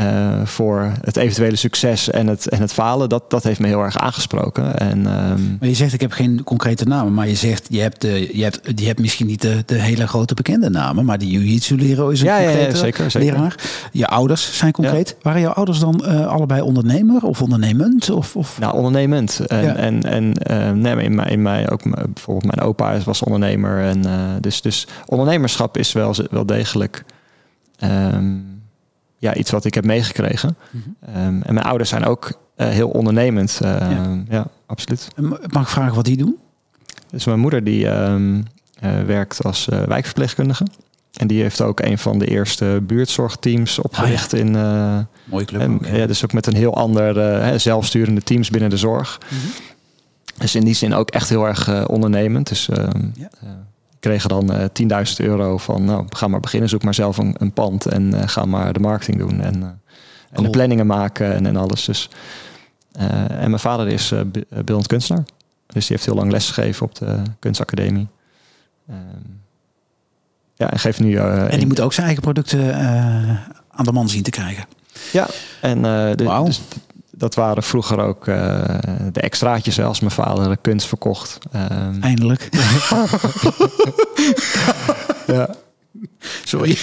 [0.00, 3.82] uh, voor het eventuele succes en het, en het falen, dat, dat heeft me heel
[3.82, 4.78] erg aangesproken.
[4.78, 4.98] En,
[5.30, 5.56] um...
[5.60, 8.42] Maar je zegt, ik heb geen concrete namen, maar je zegt, je hebt, de, je
[8.42, 12.20] hebt, je hebt misschien niet de, de hele grote bekende namen, maar die jiu-jitsu-leraar is
[12.20, 13.32] een ja, concrete ja, ja, zeker, zeker.
[13.32, 13.54] leraar.
[13.92, 15.16] Je ouders zijn concreet.
[15.22, 18.10] Waren jouw ouders dan uh, allebei ondernemer of ondernemend?
[18.10, 18.58] Of, of?
[18.58, 19.40] Nou, ondernemend.
[19.40, 23.84] En, en, en uh, nee, in mij, in mij ook bijvoorbeeld mijn opa was ondernemer.
[23.84, 24.02] En,
[24.40, 27.04] dus, dus ondernemerschap is wel, wel degelijk...
[27.84, 28.54] Um,
[29.26, 30.56] ja, iets wat ik heb meegekregen.
[30.70, 31.26] Mm -hmm.
[31.26, 33.60] um, en mijn ouders zijn ook uh, heel ondernemend.
[33.62, 34.24] Uh, ja.
[34.28, 34.46] ja.
[34.66, 35.08] absoluut.
[35.50, 36.36] Mag ik vragen wat die doen?
[37.10, 38.44] Dus mijn moeder die um,
[38.84, 40.66] uh, werkt als wijkverpleegkundige.
[41.12, 44.44] En die heeft ook een van de eerste buurtzorgteams opgericht ah, ja.
[44.44, 44.50] in...
[45.24, 46.06] Mooie club en, ook, ja.
[46.06, 49.18] dus ook met een heel ander zelfsturende teams binnen de zorg.
[49.30, 49.50] Mm -hmm.
[50.38, 52.48] Dus in die zin ook echt heel erg ondernemend.
[52.48, 52.68] Dus
[53.14, 53.28] ja
[54.00, 57.52] kregen dan uh, 10.000 euro van, nou, ga maar beginnen, zoek maar zelf een, een
[57.52, 59.66] pand en uh, ga maar de marketing doen en, uh,
[60.30, 61.84] en de planningen maken en, en alles.
[61.84, 62.10] Dus,
[62.92, 64.12] en mijn vader is
[64.48, 65.24] beeldend kunstenaar,
[65.66, 68.08] dus die heeft heel lang lesgegeven op de kunstacademie.
[70.54, 71.16] ja, en geeft nu.
[71.16, 72.74] en die in, moet ook zijn eigen producten
[73.70, 74.64] aan de man zien te krijgen.
[75.12, 75.26] Ja,
[75.60, 76.46] en de, wow.
[76.46, 76.60] dus
[77.18, 78.36] dat waren vroeger ook uh,
[79.12, 81.38] de extraatjes als mijn vader de kunst verkocht.
[81.54, 82.02] Um...
[82.02, 82.48] Eindelijk.
[85.26, 85.54] ja.
[86.44, 86.78] Sorry.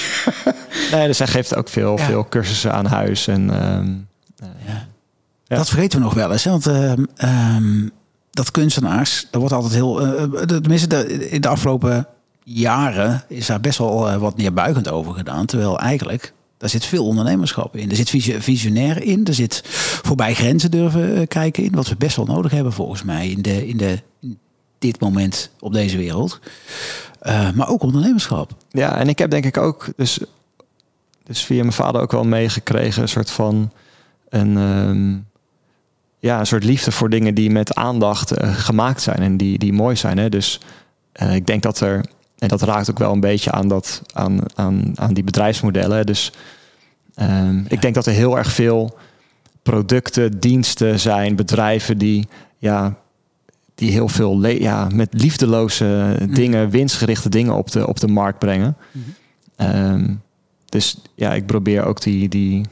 [0.92, 2.06] nee, dus hij geeft ook veel, ja.
[2.06, 3.28] veel cursussen aan huis.
[3.28, 4.08] En, um,
[4.44, 4.88] uh, ja.
[5.44, 5.56] ja.
[5.56, 6.44] Dat vergeten we nog wel eens.
[6.44, 6.52] Hè?
[6.52, 7.92] Want um,
[8.30, 10.06] dat kunstenaars, dat wordt altijd heel...
[10.06, 12.08] Uh, tenminste, de, in de afgelopen
[12.44, 15.46] jaren is daar best wel wat neerbuigend over gedaan.
[15.46, 16.34] Terwijl eigenlijk
[16.64, 17.90] daar zit veel ondernemerschap in.
[17.90, 18.10] Er zit
[18.40, 19.26] visionair in.
[19.26, 19.62] Er zit
[20.04, 21.72] voorbij grenzen durven kijken in.
[21.72, 24.00] Wat we best wel nodig hebben volgens mij in de, in de
[24.80, 26.40] dit moment op deze wereld.
[27.24, 28.56] Uh, maar ook ondernemerschap.
[28.70, 30.20] Ja, en ik heb denk ik ook dus,
[31.24, 33.72] dus via mijn vader ook wel meegekregen, een soort van
[34.30, 35.28] een, um,
[36.20, 39.74] ja, een soort liefde voor dingen die met aandacht uh, gemaakt zijn en die, die
[39.74, 40.18] mooi zijn.
[40.18, 40.30] Hè?
[40.30, 40.60] Dus
[41.14, 42.06] ik denk dat er,
[42.44, 46.06] en dat raakt ook wel een beetje aan, dat, aan, aan, aan die bedrijfsmodellen.
[46.06, 46.32] Dus
[47.22, 48.98] um, ik denk dat er heel erg veel
[49.62, 52.28] producten, diensten zijn, bedrijven die
[52.58, 52.98] ja,
[53.76, 56.34] die heel veel ja, met liefdeloze mhm.
[56.34, 58.78] dingen, winstgerichte dingen op de, op de markt brengen.
[58.92, 59.92] Mhm.
[59.92, 60.22] Um,
[60.66, 62.66] dus ja, ik probeer ook die, die,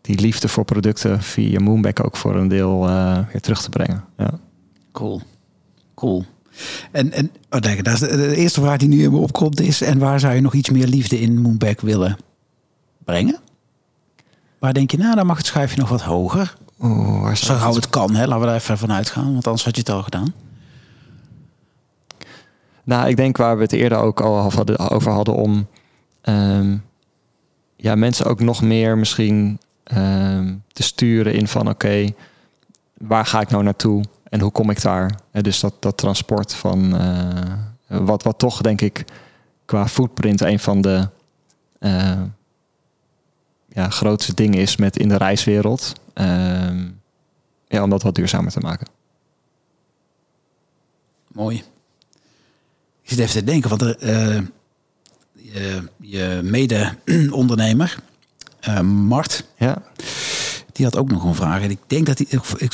[0.00, 4.04] die liefde voor producten via Moonback ook voor een deel uh, weer terug te brengen.
[4.16, 4.30] Ja.
[4.92, 5.20] Cool.
[5.94, 6.24] Cool.
[6.92, 9.60] En, en oh, denk, dat is de, de, eerste vraag die nu in me opkomt
[9.60, 12.16] is: en waar zou je nog iets meer liefde in Moonback willen
[13.04, 13.38] brengen?
[14.58, 16.56] Waar denk je, nou, dan mag het schuifje nog wat hoger.
[16.78, 18.26] Oh, Zo gauw het kan, hè?
[18.26, 20.34] laten we daar even vanuit gaan, want anders had je het al gedaan.
[22.84, 24.42] Nou, ik denk waar we het eerder ook al
[24.90, 25.66] over hadden om
[26.22, 26.82] um,
[27.76, 29.58] ja, mensen ook nog meer misschien
[29.96, 32.06] um, te sturen in van oké,
[32.98, 34.04] waar ga ik nou naartoe
[34.34, 35.18] en hoe kom ik daar?
[35.32, 39.04] dus dat, dat transport van uh, wat, wat toch denk ik
[39.64, 41.08] qua footprint een van de
[41.80, 42.22] uh,
[43.68, 45.92] ja, grootste dingen is met in de reiswereld.
[46.14, 46.84] Uh,
[47.66, 48.86] ja, om dat wat duurzamer te maken.
[51.28, 51.56] Mooi.
[53.02, 54.42] Ik zit even te denken, want er, uh,
[55.32, 57.98] je, je mede-ondernemer,
[58.82, 59.82] Mart, ja.
[60.72, 61.62] die had ook nog een vraag.
[61.62, 62.72] En ik denk dat hij, ik, ik,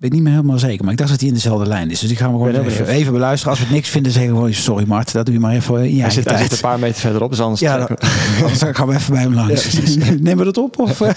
[0.00, 2.00] weet niet meer helemaal zeker, maar ik dacht dat hij in dezelfde lijn is.
[2.00, 3.50] Dus ik ga hem gewoon even, even, beluisteren.
[3.50, 5.84] Als we het niks vinden, zeggen we gewoon, sorry Mart, dat doe je maar even
[5.84, 7.86] in je hij zit, hij zit een paar meter verderop, dus anders, ja, dan,
[8.42, 9.94] anders gaan we even bij hem langs.
[9.94, 10.78] Ja, Nemen we dat op?
[10.78, 11.10] Of eh?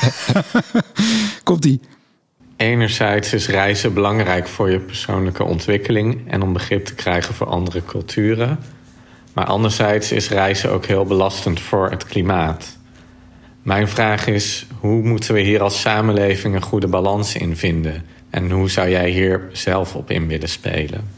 [1.44, 1.80] komt die?
[2.58, 7.86] Enerzijds is reizen belangrijk voor je persoonlijke ontwikkeling en om begrip te krijgen voor andere
[7.86, 8.60] culturen.
[9.34, 12.78] Maar anderzijds is reizen ook heel belastend voor het klimaat.
[13.62, 18.04] Mijn vraag is: hoe moeten we hier als samenleving een goede balans in vinden?
[18.34, 21.10] En hoe zou jij hier zelf op in willen spelen?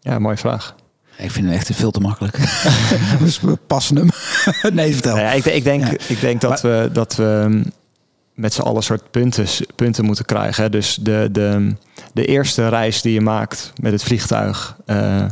[0.00, 0.74] Ja, mooie vraag.
[1.16, 2.36] Ik vind het echt veel te makkelijk.
[3.18, 4.08] dus we passen hem.
[4.74, 5.14] nee, vertel.
[5.14, 7.62] Nou ja, ik, ik, denk, ik denk dat, we, dat we
[8.34, 10.70] met z'n allen soort punten, punten moeten krijgen.
[10.70, 11.74] Dus de, de,
[12.12, 15.26] de eerste reis die je maakt met het vliegtuig, uh,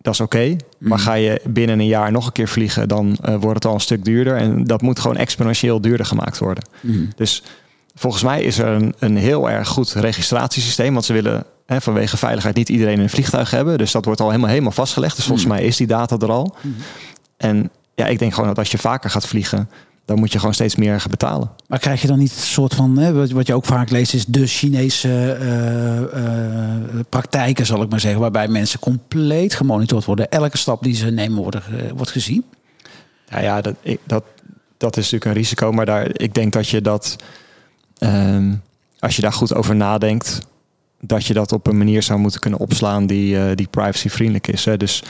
[0.00, 0.56] dat is oké.
[0.78, 1.06] Maar mhm.
[1.06, 3.80] ga je binnen een jaar nog een keer vliegen, dan uh, wordt het al een
[3.80, 4.36] stuk duurder.
[4.36, 6.64] En dat moet gewoon exponentieel duurder gemaakt worden.
[6.80, 7.08] Mm.
[7.16, 7.42] Dus
[7.98, 10.92] volgens mij is er een, een heel erg goed registratiesysteem.
[10.92, 13.78] Want ze willen hè, vanwege veiligheid niet iedereen een vliegtuig hebben.
[13.78, 15.16] Dus dat wordt al helemaal, helemaal vastgelegd.
[15.16, 15.56] Dus volgens mhm.
[15.56, 16.54] mij is die data er al.
[16.60, 16.74] Mhm.
[17.36, 19.68] En ja, ik denk gewoon dat als je vaker gaat vliegen,
[20.04, 21.50] dan moet je gewoon steeds meer gaan betalen.
[21.66, 24.26] Maar krijg je dan niet een soort van, hè, wat je ook vaak leest, is
[24.26, 30.30] de Chinese uh, uh, praktijken, zal ik maar zeggen, waarbij mensen compleet gemonitord worden.
[30.30, 31.56] Elke stap die ze nemen wordt,
[31.94, 32.44] wordt gezien.
[33.28, 34.24] Ja, ja dat, ik, dat,
[34.76, 37.16] dat is natuurlijk een risico, maar daar, ik denk dat je dat,
[37.98, 38.52] uh,
[38.98, 40.38] als je daar goed over nadenkt,
[41.00, 44.64] dat je dat op een manier zou moeten kunnen opslaan die, die privacyvriendelijk is.
[44.64, 44.76] Hè.
[44.76, 45.02] Dus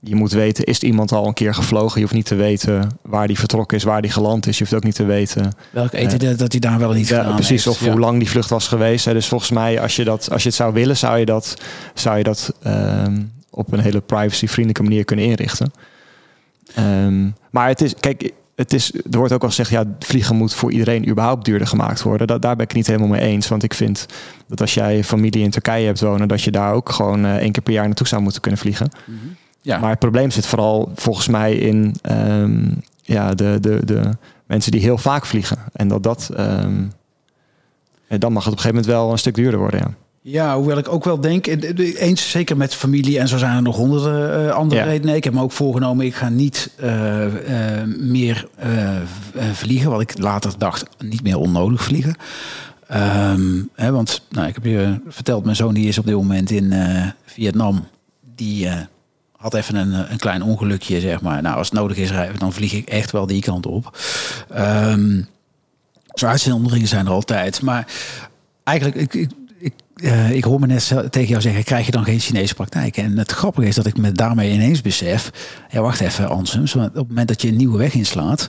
[0.00, 1.94] je moet weten, is iemand al een keer gevlogen?
[1.94, 4.58] Je hoeft niet te weten waar die vertrokken is, waar die geland is.
[4.58, 5.52] Je hoeft ook niet te weten.
[5.70, 8.50] Welk eten uh, dat hij daar wel niet ja, Precies, of hoe lang die vlucht
[8.50, 9.04] was geweest.
[9.04, 9.12] Hè.
[9.12, 11.56] Dus volgens mij, als je, dat, als je het zou willen, zou je dat,
[11.94, 15.72] zou je dat um, op een hele privacyvriendelijke manier kunnen inrichten.
[16.78, 20.54] Um, maar het is, kijk, het is, er wordt ook al gezegd, ja, vliegen moet
[20.54, 22.26] voor iedereen überhaupt duurder gemaakt worden.
[22.26, 23.48] Dat, daar ben ik niet helemaal mee eens.
[23.48, 24.06] Want ik vind
[24.48, 27.52] dat als jij familie in Turkije hebt wonen, dat je daar ook gewoon uh, één
[27.52, 28.90] keer per jaar naartoe zou moeten kunnen vliegen.
[29.06, 29.36] Mm -hmm.
[29.60, 29.78] Ja.
[29.78, 34.10] Maar het probleem zit vooral volgens mij in um, ja, de, de, de
[34.46, 35.58] mensen die heel vaak vliegen.
[35.72, 36.30] En dat dat.
[36.38, 36.92] Um,
[38.08, 39.80] dan mag het op een gegeven moment wel een stuk duurder worden.
[39.80, 39.94] Ja.
[40.26, 43.76] Ja, hoewel ik ook wel denk, eens zeker met familie en zo zijn er nog
[43.76, 44.86] honderden uh, andere ja.
[44.86, 45.14] redenen.
[45.14, 48.48] Ik heb me ook voorgenomen, ik ga niet uh, uh, meer
[49.52, 52.14] vliegen, wat ik later dacht, niet meer onnodig vliegen.
[53.30, 56.50] Um, hè, want nou, ik heb je verteld, mijn zoon die is op dit moment
[56.50, 56.74] in
[57.24, 57.86] Vietnam.
[58.34, 58.68] Die
[59.36, 61.42] had even een, een klein ongelukje, zeg maar.
[61.42, 63.98] Nou, als het nodig is, dan vlieg ik echt wel die kant op.
[64.58, 65.26] Um,
[66.14, 67.62] zo uitzonderingen zijn er altijd.
[67.62, 67.86] Maar
[68.64, 69.30] eigenlijk, ik, ik,
[69.94, 72.96] uh, ik hoor me net tegen jou zeggen, krijg je dan geen Chinese praktijk?
[72.96, 75.30] En het grappige is dat ik me daarmee ineens besef,
[75.70, 78.48] ja wacht even Ansums, op het moment dat je een nieuwe weg inslaat,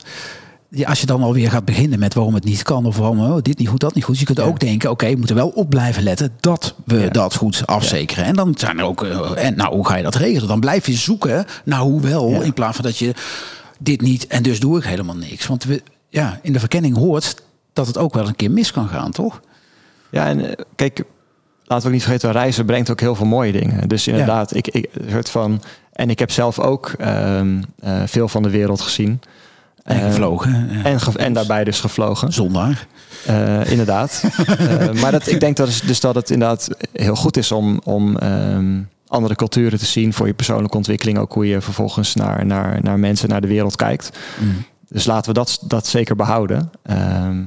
[0.69, 3.37] ja, als je dan alweer gaat beginnen met waarom het niet kan of waarom oh,
[3.41, 4.19] dit niet goed, dat niet goed.
[4.19, 7.67] Je kunt ook denken, oké, we moeten wel op blijven letten dat we dat goed
[7.67, 8.25] afzekeren.
[8.25, 10.47] En dan zijn er ook, uh, en nou, hoe ga je dat regelen?
[10.47, 13.13] Dan blijf je zoeken naar hoe wel, in plaats van dat je
[13.79, 15.47] dit niet en dus doe ik helemaal niks.
[15.47, 17.35] Want we, ja, in de verkenning hoort
[17.73, 19.41] dat het ook wel een keer mis kan gaan, toch?
[20.11, 21.03] Ja, en eh, kijk,
[21.65, 23.87] laten we ook niet vergeten, reizen brengt ook heel veel mooie dingen.
[23.87, 25.61] Dus inderdaad, ik, ik soort van.
[25.93, 29.21] En ik heb zelf ook ehm, eh, veel van de wereld gezien.
[29.83, 30.69] En Eh, gevlogen.
[30.83, 32.33] En, ge- en daarbij dus gevlogen.
[32.33, 32.85] Zondag.
[33.25, 34.23] Eh, inderdaad.
[34.57, 37.79] Eh, maar dat, ik denk dat, is, dus dat het inderdaad heel goed is om,
[37.83, 41.17] om ehm, andere culturen te zien voor je persoonlijke ontwikkeling.
[41.17, 44.09] Ook hoe je vervolgens naar, naar, naar mensen, naar de wereld kijkt.
[44.39, 44.65] Mm.
[44.89, 46.71] Dus laten we dat, dat zeker behouden.
[46.83, 47.37] Ehm,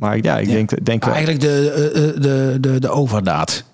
[0.00, 3.64] maar ja, ik denk, denk eigenlijk de, eh, eh, de, de, de overdaad.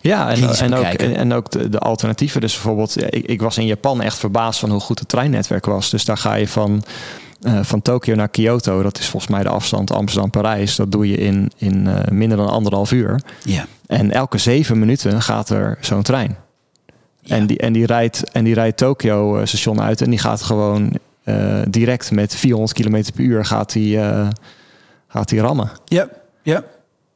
[0.00, 2.40] Ja, en, kritisch en, ook, en, ook de, de alternatieven.
[2.40, 5.90] Dus bijvoorbeeld, ik, ik was in Japan echt verbaasd van hoe goed het treinnetwerk was.
[5.90, 6.84] Dus daar ga je van,
[7.40, 8.82] eh, van Tokio naar Kyoto.
[8.82, 10.76] Dat is volgens mij de afstand Amsterdam-Parijs.
[10.76, 13.20] Dat doe je in, in eh, minder dan anderhalf uur.
[13.44, 13.66] Ja.
[13.86, 16.36] En elke zeven minuten gaat er zo'n trein.
[17.20, 17.36] Ja.
[17.36, 20.00] En, die, en, die rijdt, en die rijdt Tokio eh, station uit.
[20.00, 24.28] En die gaat gewoon eh, direct met 400 km per uur gaat die, eh,
[25.16, 25.70] gaat die rammen.
[25.84, 26.08] Ja,
[26.42, 26.62] ja.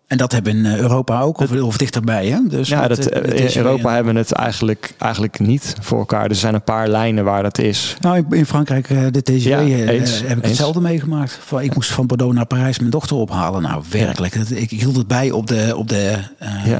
[0.07, 2.26] En dat hebben in eh, Europa ook, of, of dichterbij.
[2.26, 2.38] Hè?
[2.48, 5.98] Dus Ja, dat, eh, eh, in Europa weer- hebben we het eigenlijk, eigenlijk niet voor
[5.98, 6.24] elkaar.
[6.28, 7.96] Er zijn een paar lijnen waar dat is.
[8.01, 11.38] Nou, in- Frankrijk, de TGV, Ja, eens, heb ik hetzelfde meegemaakt.
[11.44, 13.62] Van, ik moest van Bordeaux naar Parijs mijn dochter ophalen.
[13.62, 14.34] Nou, werkelijk.
[14.34, 16.16] Ik, hield het bij op de, op de,
[16.64, 16.78] Ja.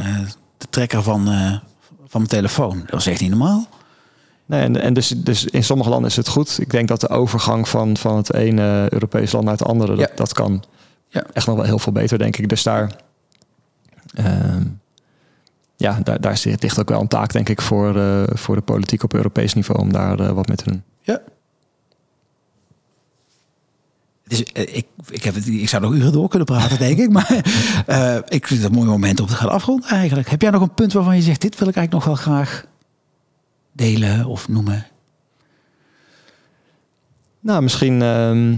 [0.59, 1.25] de trekker van,
[2.07, 2.79] van mijn telefoon.
[2.81, 3.67] Dat was echt niet normaal.
[4.47, 6.59] Nee, en en dus, dus in sommige landen is het goed.
[6.61, 9.99] Ik denk dat de overgang van, van het ene Europees land naar het andere, Ja.
[10.07, 10.63] dat, dat kan
[11.13, 11.25] Ja.
[11.33, 12.49] echt nog wel heel veel beter, denk ik.
[12.49, 12.97] Dus daar,
[14.15, 14.63] ehm,
[15.77, 18.63] ja, daar, daar zit- ligt ook wel een taak, denk ik, voor, eh, voor de
[18.63, 20.83] politiek op Europees niveau om daar eh, wat mee te doen.
[21.01, 21.21] Ja.
[24.25, 27.11] Dus, ik, ik, heb het, ik zou nog uren door kunnen praten, denk ik.
[27.11, 27.31] Maar
[27.87, 30.29] eh, ik vind het een mooi moment om te gaan afronden eigenlijk.
[30.29, 31.41] Heb jij nog een punt waarvan je zegt...
[31.41, 32.65] dit wil ik eigenlijk nog wel graag
[33.73, 34.87] delen of noemen?
[37.41, 38.57] Nou, misschien ehm,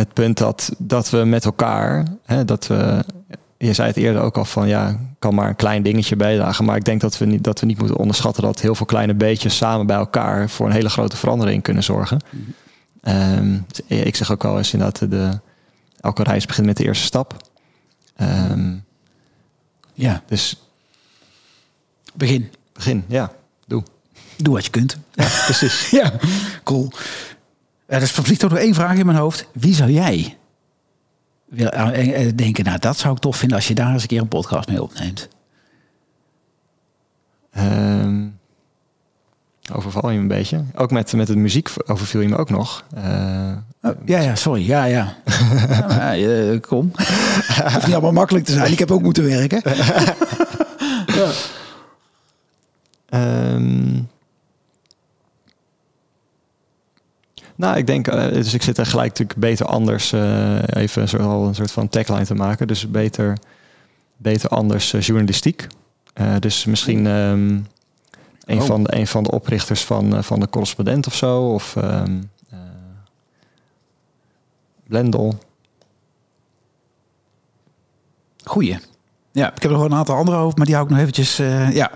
[0.00, 3.04] het punt dat, dat we met elkaar, hè, dat we,
[3.58, 6.64] je zei het eerder ook al van ja, kan maar een klein dingetje bijdragen.
[6.64, 9.14] Maar ik denk dat we niet, dat we niet moeten onderschatten dat heel veel kleine
[9.14, 12.20] beetjes samen bij elkaar voor een hele grote verandering kunnen zorgen.
[13.02, 15.38] Ehm, ik zeg ook wel eens inderdaad, de,
[16.00, 17.36] elke reis begint met de eerste stap.
[18.16, 18.74] Ehm,
[19.94, 20.56] Ja, dus
[22.14, 22.50] begin.
[22.72, 23.32] begin, ja,
[23.66, 23.82] doe.
[24.36, 24.96] Doe wat je kunt.
[25.44, 25.90] Precies.
[26.00, 26.12] Ja,
[26.64, 26.92] cool.
[27.90, 29.46] Er is vliegt toch nog één vraag in mijn hoofd.
[29.52, 30.36] Wie zou jij
[31.48, 34.08] willen, eh, eh, denken, nou dat zou ik tof vinden als je daar eens een
[34.08, 35.28] keer een podcast mee opneemt?
[37.52, 38.26] Ehm,
[39.72, 40.64] overval je me een beetje.
[40.74, 42.84] Ook met, met de muziek overviel je me ook nog.
[42.94, 44.66] Eh, Oh, ja, ja, sorry.
[44.66, 45.16] Ja, ja.
[45.70, 46.90] ja maar, eh, kom.
[46.94, 48.72] Het hoeft niet allemaal makkelijk te zijn.
[48.72, 49.62] Ik heb ook moeten werken.
[53.08, 54.02] ehm,
[57.60, 61.08] nou, ik denk, eh, dus ik zit er gelijk natuurlijk beter anders, eh, even een
[61.08, 62.66] soort, al een soort van tagline te maken.
[62.66, 63.38] Dus beter,
[64.16, 65.66] beter anders eh, journalistiek.
[66.38, 67.60] Dus misschien ehm,
[68.44, 68.62] een, Oh.
[68.62, 71.52] van de, een van de oprichters van, van de correspondent of zo.
[71.52, 72.58] Of ehm eh,
[74.88, 75.38] Blendel.
[78.44, 78.78] Goeie.
[79.32, 81.02] Ja, ik heb er nog wel een aantal andere over, maar die hou ik nog
[81.02, 81.36] eventjes...
[81.72, 81.90] ja,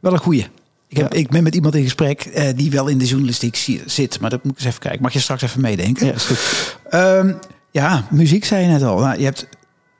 [0.00, 0.46] wel een goeie.
[0.88, 1.18] Ik, heb, Ja.
[1.18, 4.20] ik ben met iemand in gesprek eh, die wel in de journalistiek zi- zit.
[4.20, 5.02] Maar dat moet ik eens even kijken.
[5.02, 6.06] Mag je straks even meedenken?
[6.06, 6.76] Ja, is goed.
[6.90, 7.32] Ehm,
[7.70, 8.98] ja, muziek zei je net al.
[8.98, 9.46] Nou, je hebt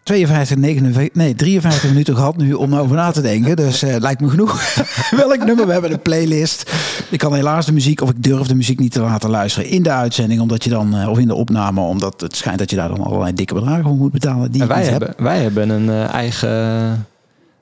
[0.03, 3.57] 52, 59, nee, 53 minuten gehad nu om over na te denken.
[3.57, 4.63] Dus eh, lijkt me genoeg.
[5.17, 5.67] Welk nummer?
[5.67, 6.71] We hebben een playlist.
[7.11, 9.83] Ik kan helaas de muziek, of ik durf de muziek niet te laten luisteren in
[9.83, 10.41] de uitzending.
[10.41, 13.03] Omdat je dan, eh, of in de opname, omdat het schijnt dat je daar dan
[13.03, 14.51] allerlei dikke bedragen voor moet betalen.
[14.53, 17.07] Die En wij hebben, wij hebben een, eigen,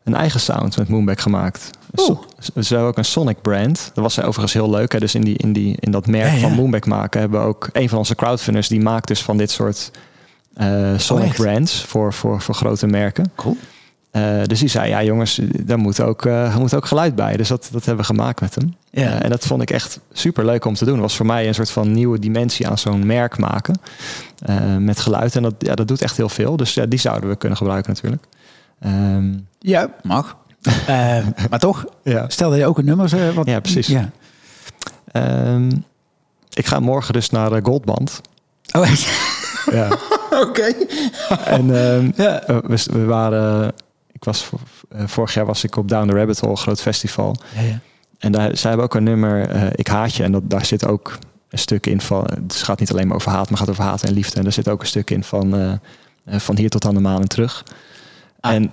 [0.04, 1.70] een eigen sound met Moonback gemaakt.
[1.90, 2.16] We
[2.54, 3.90] hebben ook een Sonic brand.
[3.94, 4.92] Dat was overigens heel leuk.
[4.92, 4.98] Hè?
[4.98, 6.40] Dus in, die, in, die, in dat merk Ja, ja.
[6.40, 9.50] van Moonback maken hebben we ook een van onze crowdfunders die maakt dus van dit
[9.50, 9.90] soort
[10.54, 11.36] eh, Sonic echt?
[11.36, 13.32] brands voor, voor, voor grote merken.
[13.34, 13.56] Cool.
[14.10, 17.36] Eh, dus die zei, ja jongens, daar moet ook, er moet ook geluid bij.
[17.36, 18.74] Dus dat, dat hebben we gemaakt met hem.
[18.90, 19.22] Ja.
[19.22, 21.00] En dat vond ik echt super leuk om te doen.
[21.00, 23.80] Was voor mij een soort van nieuwe dimensie aan zo'n merk maken.
[24.78, 25.36] met geluid.
[25.36, 26.56] En dat, ja, dat doet echt heel veel.
[26.56, 28.24] Dus ja, die zouden we kunnen gebruiken natuurlijk.
[28.84, 30.36] Ehm, Ja, mag.
[30.86, 32.24] Eh, maar toch, ja.
[32.28, 33.28] stelde je ook een nummer?
[33.28, 33.86] eh, wat, Ja, precies.
[33.86, 34.10] Ja.
[35.12, 35.70] Ehm,
[36.52, 38.20] ik ga morgen dus naar eh, Goldband.
[38.76, 39.08] Oh, echt?
[39.72, 39.88] Ja.
[40.46, 40.72] Oké.
[41.44, 42.40] en ehm, Ja.
[42.42, 43.72] eh, we, we waren...
[44.12, 44.50] Ik was,
[45.04, 47.36] vorig jaar was ik op Down the Rabbit Hole, groot festival.
[47.54, 47.78] Ja, ja.
[48.18, 50.22] En daar, zij hebben ook een nummer, Ik haat je.
[50.22, 51.18] En dat, daar zit ook
[51.48, 52.24] een stuk in van...
[52.42, 54.36] Het gaat niet alleen maar over haat, maar gaat over haat en liefde.
[54.36, 55.78] En daar zit ook een stuk in van,
[56.26, 57.64] van hier tot aan de maan en terug.
[58.44, 58.52] Ah.
[58.52, 58.72] En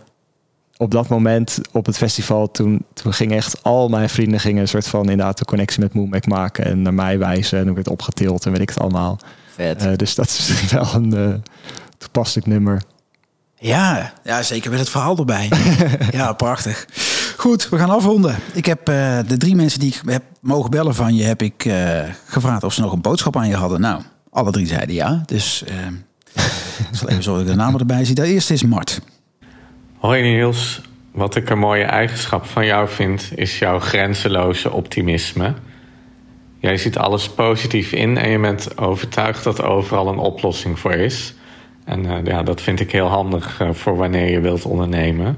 [0.77, 4.67] op dat moment op het festival, toen, toen gingen echt al mijn vrienden gingen een
[4.67, 7.59] soort van inderdaad de connectie met Moonback maken en naar mij wijzen.
[7.59, 9.19] En ik werd opgetild en weet ik het allemaal.
[9.55, 9.85] Vet.
[9.85, 11.33] Eh, dus dat is wel een eh,
[11.97, 12.81] toepasselijk nummer.
[13.55, 15.51] Ja, ja, zeker met het verhaal erbij.
[16.11, 16.85] ja, prachtig.
[17.37, 18.35] Goed, we gaan afronden.
[18.53, 21.65] Ik heb uh, de drie mensen die ik heb mogen bellen van je, heb ik
[21.65, 23.81] uh, gevraagd of ze nog een boodschap aan je hadden.
[23.81, 25.23] Nou, alle drie zeiden ja.
[25.25, 25.75] Dus uh,
[26.91, 28.15] ik zal even zorgen dat ik de namen erbij zie.
[28.15, 29.01] De eerste is Mart.
[30.01, 30.81] Hoi Niels.
[31.11, 35.53] Wat ik een mooie eigenschap van jou vind, is jouw grenzeloze optimisme.
[36.59, 41.35] Jij ziet alles positief in en je bent overtuigd dat overal een oplossing voor is.
[41.85, 45.37] En uh, ja, dat vind ik heel handig uh, voor wanneer je wilt ondernemen.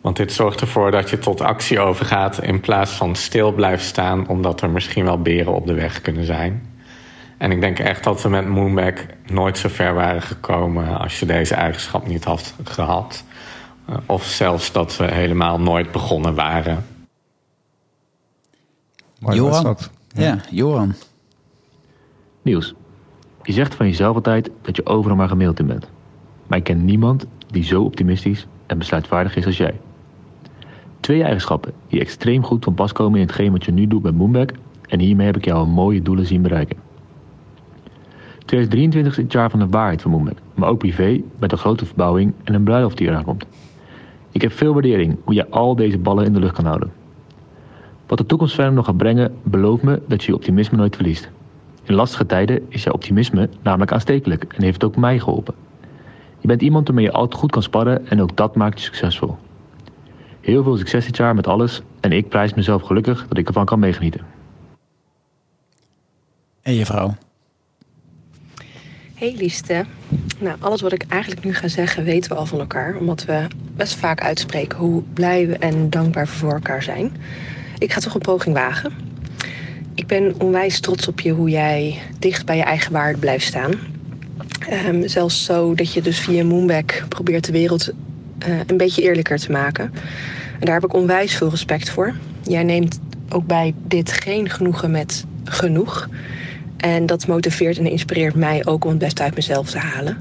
[0.00, 4.28] Want dit zorgt ervoor dat je tot actie overgaat in plaats van stil blijft staan,
[4.28, 6.68] omdat er misschien wel beren op de weg kunnen zijn.
[7.38, 11.26] En ik denk echt dat we met Moonback nooit zo ver waren gekomen als je
[11.26, 13.24] deze eigenschap niet had gehad.
[13.90, 16.84] Uh, of zelfs dat we helemaal nooit begonnen waren.
[19.18, 19.76] Johan.
[20.08, 20.22] Ja.
[20.22, 20.94] ja, Johan.
[22.42, 22.74] Niels,
[23.42, 25.90] je zegt van jezelf altijd dat je overal maar gemaild in bent.
[26.46, 29.80] Maar ik ken niemand die zo optimistisch en besluitvaardig is als jij.
[31.00, 34.14] Twee eigenschappen die extreem goed van pas komen in hetgeen wat je nu doet met
[34.14, 36.76] Moonback en hiermee heb ik jou een mooie doelen zien bereiken.
[38.38, 41.86] 2023 is het jaar van de waarheid van Moonback, maar ook privé met een grote
[41.86, 43.46] verbouwing en een bruiloft die eraan komt.
[44.38, 46.92] Ik heb veel waardering hoe je al deze ballen in de lucht kan houden.
[48.06, 51.30] Wat de toekomst verder nog gaat brengen, beloof me dat je je optimisme nooit verliest.
[51.84, 55.54] In lastige tijden is jouw optimisme namelijk aanstekelijk en heeft ook mij geholpen.
[56.38, 59.36] Je bent iemand waarmee je altijd goed kan sparren en ook dat maakt je succesvol.
[60.40, 63.64] Heel veel succes dit jaar met alles en ik prijs mezelf gelukkig dat ik ervan
[63.64, 64.20] kan meegenieten.
[66.62, 67.14] En je vrouw?
[69.18, 69.84] Hey liefste.
[70.38, 72.96] Nou, alles wat ik eigenlijk nu ga zeggen weten we al van elkaar.
[72.96, 73.46] Omdat we
[73.76, 77.16] best vaak uitspreken hoe blij we en dankbaar voor elkaar zijn.
[77.78, 78.92] Ik ga toch een poging wagen.
[79.94, 83.72] Ik ben onwijs trots op je hoe jij dicht bij je eigen waarde blijft staan.
[84.86, 87.88] Um, zelfs zo dat je dus via Moonback probeert de wereld
[88.48, 89.92] uh, een beetje eerlijker te maken.
[90.58, 92.14] En daar heb ik onwijs veel respect voor.
[92.42, 96.08] Jij neemt ook bij dit geen genoegen met genoeg.
[96.78, 100.16] En dat motiveert en inspireert mij ook om het beste uit mezelf te halen.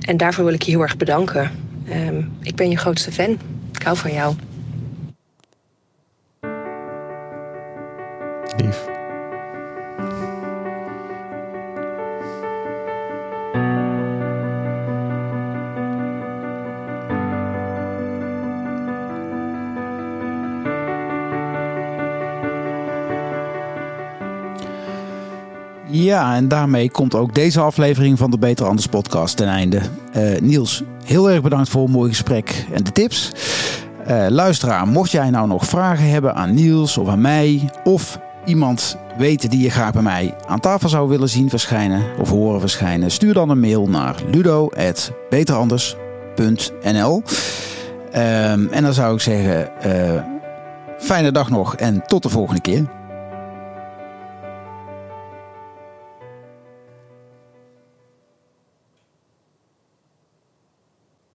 [0.00, 1.50] En daarvoor wil ik je heel erg bedanken.
[1.92, 3.38] Um, ik ben je grootste fan.
[3.72, 4.34] Ik hou van jou.
[8.56, 8.89] Lief.
[26.20, 29.80] En daarmee komt ook deze aflevering van de Beter Anders podcast ten einde.
[30.16, 33.32] Uh, Niels, heel erg bedankt voor een mooi gesprek en de tips.
[34.08, 37.70] Uh, luisteraar, mocht jij nou nog vragen hebben aan Niels of aan mij...
[37.84, 42.28] of iemand weten die je graag bij mij aan tafel zou willen zien verschijnen of
[42.28, 43.10] horen verschijnen...
[43.10, 47.22] stuur dan een mail naar ludo.beteranders.nl
[48.14, 50.22] um, En dan zou ik zeggen, uh,
[50.98, 52.99] fijne dag nog en tot de volgende keer.